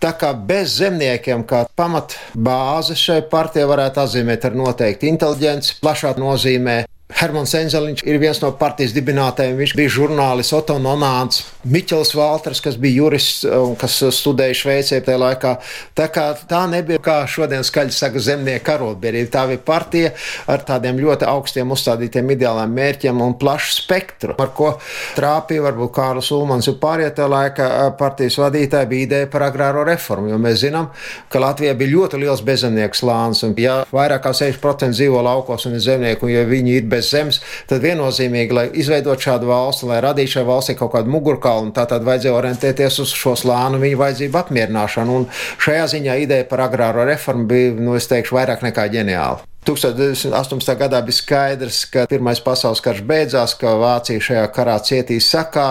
Tā 0.03 0.13
kā 0.19 0.31
bez 0.33 0.79
zemniekiem, 0.79 1.45
kā 1.47 1.65
pamat 1.75 2.17
bāze 2.33 2.97
šai 2.99 3.21
partijai 3.31 3.69
varētu 3.69 4.03
atzīmēt 4.03 4.49
ar 4.49 4.57
noteikti 4.57 5.11
inteliģenci, 5.11 5.77
plašā 5.83 6.15
nozīmē 6.19 6.83
Hermans 7.11 7.51
Enzeliņš 7.55 8.01
ir 8.07 8.17
viens 8.19 8.39
no 8.41 8.49
partijas 8.57 8.93
dibinātājiem. 8.95 9.57
Viņš 9.59 9.73
bija 9.77 9.91
žurnālists 9.91 10.53
Otto 10.55 10.75
Nonāns, 10.81 11.43
Miķels 11.67 12.13
Valters, 12.17 12.61
kas 12.63 12.77
bija 12.79 13.03
jurists 13.03 13.43
un 13.45 13.75
kas 13.79 13.97
studēja 14.15 14.55
Šveicē 14.57 15.01
tajā 15.05 15.19
laikā. 15.21 15.53
Tā 15.95 16.07
kā 16.11 16.25
tā 16.49 16.63
nebija, 16.71 17.01
kā 17.03 17.17
šodien 17.29 17.63
skaļi 17.63 17.95
saka, 17.95 18.21
zemnieka 18.23 18.77
arotbiedrība. 18.77 19.29
Tā 19.35 19.43
bija 19.51 19.61
partija 19.67 20.13
ar 20.49 20.63
tādiem 20.67 21.01
ļoti 21.03 21.27
augstiem 21.29 21.75
uzstādītiem 21.75 22.33
ideāliem 22.37 22.73
mērķiem 22.79 23.21
un 23.23 23.37
plašu 23.39 23.75
spektru, 23.77 24.37
ar 24.39 24.53
ko 24.55 24.73
trāpīja 25.17 25.67
varbūt 25.67 25.93
Kārlis 25.95 26.31
Ulmans 26.35 26.71
un 26.71 26.79
pārējie 26.81 27.13
tajā 27.19 27.29
laikā 27.35 27.69
partijas 27.99 28.39
vadītāji 28.41 28.91
bija 28.95 29.09
ideja 29.09 29.31
par 29.31 29.47
agrāro 29.49 29.85
reformu, 29.87 30.31
jo 30.33 30.41
mēs 30.41 30.63
zinām, 30.65 30.89
ka 31.31 31.43
Latvijā 31.43 31.75
bija 31.77 31.93
ļoti 31.97 32.23
liels 32.23 32.43
bezzemnieku 32.47 32.99
slānis, 33.03 33.43
un 33.45 33.55
ja 33.59 33.81
vairāk 33.93 34.25
kā 34.25 34.35
6% 34.43 34.91
dzīvo 34.95 35.23
laukos 35.23 35.67
un 35.69 35.77
ir 35.77 35.85
zemnieki, 35.87 36.27
un 36.27 36.35
ja 36.35 36.43
viņi 36.49 36.77
ir 36.79 36.91
bez 36.93 37.11
zemes, 37.13 37.41
tad 37.69 37.83
viennozīmīgi, 37.83 38.57
lai 38.57 38.67
izveidot 38.83 39.21
šādu 39.27 39.49
valsti, 39.51 39.89
lai 39.89 40.01
radītu 40.05 40.37
šai 40.37 40.45
valstī 40.47 40.77
kaut 40.79 40.93
kādu 40.95 41.13
mugurkaulu, 41.13 41.73
tā 41.75 41.87
tad 41.89 42.05
vajadzēja 42.07 42.35
orientēties 42.39 43.01
uz 43.03 43.15
šo 43.17 43.35
slānu 43.39 43.81
viņa 43.83 44.01
vajadzību 44.03 44.43
apmierināšanu. 44.43 45.21
Un 45.21 45.29
šajā 45.63 45.87
ziņā 45.97 46.19
ideja 46.25 46.49
par 46.49 46.67
agrāro 46.67 47.07
reformu 47.09 47.49
bija, 47.49 47.73
nu, 47.79 47.97
es 47.99 48.09
teikšu, 48.11 48.39
vairāk 48.39 48.65
nekā 48.65 48.89
ģeniāla. 48.93 49.52
1918. 49.65 50.75
gadā 50.77 50.99
bija 51.05 51.15
skaidrs, 51.15 51.83
ka 51.91 52.03
Pirmais 52.11 52.41
pasaules 52.43 52.81
karš 52.83 52.99
beidzās, 53.07 53.55
ka 53.59 53.75
Vācija 53.79 54.21
šajā 54.23 54.43
karā 54.55 54.75
cietīs 54.83 55.29
sakā, 55.31 55.67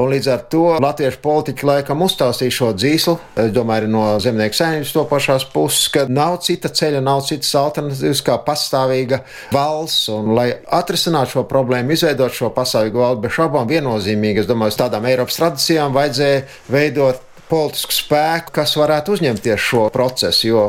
un 0.00 0.10
līdz 0.10 0.30
ar 0.34 0.42
to 0.50 0.64
latviešu 0.82 1.20
politiķi 1.22 1.68
laikam 1.68 2.02
uztaustīja 2.06 2.56
šo 2.56 2.72
dzīslu. 2.74 3.16
Es 3.44 3.52
domāju, 3.54 3.84
arī 3.84 3.92
no 3.92 4.04
zemnieku 4.22 4.58
saimnības 4.58 4.94
to 4.96 5.06
pašās 5.10 5.46
puses, 5.54 5.86
ka 5.94 6.06
nav 6.10 6.40
cita 6.46 6.72
ceļa, 6.74 7.04
nav 7.06 7.22
citas 7.28 7.54
alternatīvas 7.60 8.24
kā 8.26 8.38
pastāvīga 8.46 9.22
valsts, 9.54 10.10
un 10.14 10.34
lai 10.34 10.50
atrisinātu 10.80 11.38
šo 11.38 11.46
problēmu, 11.50 11.94
izveidot 11.94 12.34
šo 12.34 12.50
pastāvīgu 12.56 13.04
valsti, 13.04 13.24
bez 13.26 13.38
šaubām 13.38 13.70
viennozīmīgi, 13.70 14.44
es 14.44 14.50
domāju, 14.50 14.74
uz 14.74 14.80
tādām 14.82 15.06
Eiropas 15.10 15.38
tradīcijām 15.38 15.94
vajadzēja 15.94 16.46
veidot 16.70 17.29
politisku 17.50 17.96
spēku, 17.96 18.54
kas 18.60 18.76
varētu 18.78 19.16
uzņemties 19.16 19.66
šo 19.66 19.88
procesu. 19.94 20.46
Jo 20.48 20.64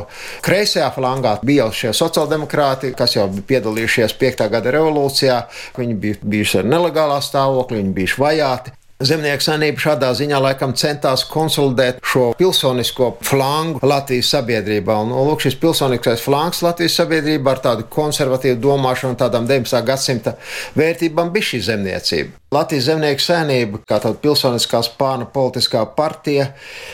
kreisajā 0.45 0.89
flangā 0.95 1.37
bija 1.45 1.67
jau 1.67 1.77
šie 1.81 1.95
sociāldemokrāti, 2.01 2.93
kas 2.97 3.15
jau 3.17 3.27
bija 3.31 3.47
piedalījušies 3.53 4.17
5. 4.19 4.45
gada 4.51 4.75
revolūcijā. 4.77 5.39
Viņi 5.77 5.97
bija 6.03 6.21
bijuši 6.35 6.61
ar 6.63 6.69
nelegālā 6.75 7.21
stāvokli, 7.23 7.81
viņi 7.81 7.97
bija 8.01 8.21
vajāti. 8.25 8.75
Zemnieku 9.01 9.41
saimnība 9.41 9.81
šādā 9.81 10.11
ziņā 10.13 10.37
laikam 10.43 10.75
centās 10.77 11.23
konsolidēt 11.25 12.01
šo 12.05 12.27
pilsonisko 12.37 13.07
flangu 13.25 13.81
Latvijas 13.81 14.29
sabiedrībā. 14.35 14.97
Un, 15.01 15.13
lūk, 15.25 15.41
šis 15.41 15.57
pilsoniskais 15.61 16.21
flangs 16.21 16.61
Latvijas 16.61 16.99
sabiedrībā 16.99 17.55
ar 17.55 17.63
tādu 17.63 17.87
konservatīvu 17.89 18.59
domāšanu, 18.61 19.17
tādām 19.17 19.47
19. 19.49 19.81
gadsimta 19.87 20.35
vērtībām 20.77 21.33
bija 21.33 21.49
šī 21.49 21.61
zemniecība. 21.71 22.37
Latvijas 22.53 22.89
zemnieku 22.91 23.25
saimnība, 23.25 23.81
kā 23.89 23.97
tāda 24.03 24.21
pilsoniskās 24.21 24.91
pārna 24.99 25.25
politiskā 25.33 25.85
partija, 25.97 26.51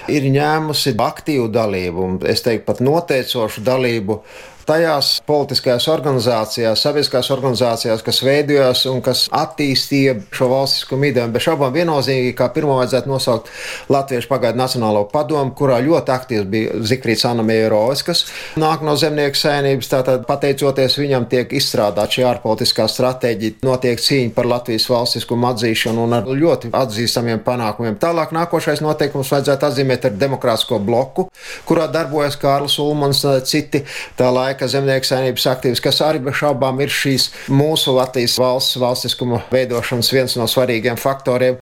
ir 0.08 0.30
ņēmusi 0.32 0.96
aktīvu 1.08 1.50
dalību, 1.52 2.06
un 2.08 2.20
es 2.30 2.46
teiktu 2.46 2.70
pat 2.70 2.84
noteicošu 2.88 3.66
dalību 3.68 4.22
tajās 4.68 5.12
politiskajās 5.28 5.88
organizācijās, 5.92 6.82
sabiedriskās 6.84 7.30
organizācijās, 7.32 8.04
kas 8.04 8.20
veidojās 8.26 8.84
un 8.92 9.00
kas 9.06 9.26
attīstīja 9.34 10.18
šo 10.36 10.50
valstiskumu 10.52 11.08
ideju. 11.10 11.32
Bez 11.32 11.46
šaubām 11.48 11.74
viennozīmīgi, 11.76 12.34
kā 12.38 12.50
pirmo 12.54 12.76
vajadzētu 12.82 13.12
nosaukt 13.12 13.52
Latviešu 13.92 14.30
pagaidu 14.32 14.60
Nacionālo 14.60 15.06
padomu, 15.12 15.54
kurā 15.58 15.80
ļoti 15.86 16.14
aktīvs 16.14 16.50
bija 16.52 16.82
Zikrīts 16.88 17.24
Anna 17.30 17.46
Mierovs, 17.48 18.04
kas 18.08 18.26
nāk 18.60 18.84
no 18.86 18.98
zemnieku 19.00 19.40
saimnības. 19.40 19.92
Tātad, 19.94 20.26
pateicoties 20.28 20.98
viņam, 21.00 21.30
tiek 21.32 21.54
izstrādāta 21.56 22.18
šī 22.18 22.28
ārpolitiskā 22.28 22.90
stratēģija, 22.92 23.62
notiek 23.68 24.02
cīņa 24.04 24.36
par 24.36 24.50
Latvijas 24.52 24.90
valstiskumu 24.92 25.48
atzīšanu 25.54 26.04
un 26.04 26.18
ar 26.20 26.28
ļoti 26.28 26.74
atzīstamiem 26.76 27.42
panākumiem. 27.48 27.96
Tālāk 28.02 28.36
nākošais 28.36 28.84
noteikums 28.84 29.32
vajadzētu 29.32 29.70
atzīmēt 29.70 30.10
ar 30.10 30.20
demokrātisko 30.20 30.82
bloku, 30.84 31.30
kurā 31.70 31.88
darbojas 31.92 32.36
Kārlis 32.42 32.78
Ulmans 32.84 33.24
un 33.28 33.40
citi 33.48 33.84
tā 34.18 34.28
laika 34.34 34.57
laika 34.58 34.68
zemnieku 34.72 35.06
saimnības 35.06 35.46
aktīvs, 35.54 35.82
kas 35.84 36.02
arī 36.02 36.24
bez 36.26 36.40
šaubām 36.42 36.80
ir 36.82 36.90
šīs 36.90 37.30
mūsu 37.54 37.94
Latvijas 37.94 38.40
valsts 38.42 38.80
valstiskuma 38.82 39.44
veidošanas 39.52 40.10
viens 40.12 40.36
no 40.38 40.48
svarīgiem 40.50 40.98
faktoriem. 40.98 41.60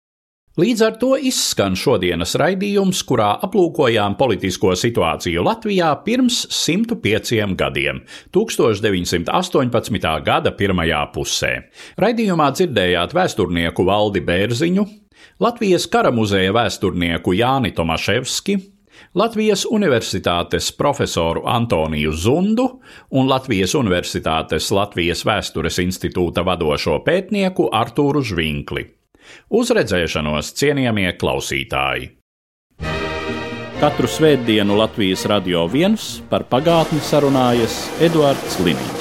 Līdz 0.60 0.82
ar 0.84 0.96
to 1.00 1.14
izskan 1.16 1.78
šodienas 1.78 2.34
raidījums, 2.36 3.04
kurā 3.08 3.30
aplūkojām 3.46 4.18
politisko 4.18 4.74
situāciju 4.76 5.44
Latvijā 5.46 5.92
pirms 6.04 6.48
105 6.50 7.54
gadiem, 7.56 8.02
1918. 8.34 10.10
gada 10.26 10.52
pirmajā 10.52 11.04
pusē. 11.14 11.54
Raidījumā 12.02 12.50
dzirdējāt 12.58 13.14
vēsturnieku 13.16 13.86
Valdi 13.86 14.26
Bērziņu, 14.26 14.88
Latvijas 15.40 15.86
kara 15.88 16.12
muzeja 16.12 16.52
vēsturnieku 16.58 17.38
Jāni 17.38 17.72
Tomaševski, 17.78 18.58
Latvijas 19.16 19.66
Universitātes 19.66 20.70
profesoru 20.78 21.46
Antoniju 21.50 22.14
Zundu 22.14 22.68
un 23.10 23.30
Latvijas 23.30 23.74
Universitātes 23.80 24.70
Latvijas 24.76 25.26
Vēstures 25.26 25.82
institūta 25.84 26.46
vadošo 26.46 27.00
pētnieku 27.06 27.70
Artūru 27.74 28.24
Žvinkli. 28.26 28.86
Uz 29.50 29.74
redzēšanos, 29.76 30.54
cienījamie 30.58 31.12
klausītāji! 31.20 32.16
Katru 33.80 34.10
svētdienu 34.12 34.76
Latvijas 34.76 35.24
radio 35.32 35.64
viens 35.72 36.18
par 36.32 36.44
pagātni 36.52 37.00
sarunājas 37.00 37.86
Eduards 38.04 38.60
Liniņš. 38.60 38.99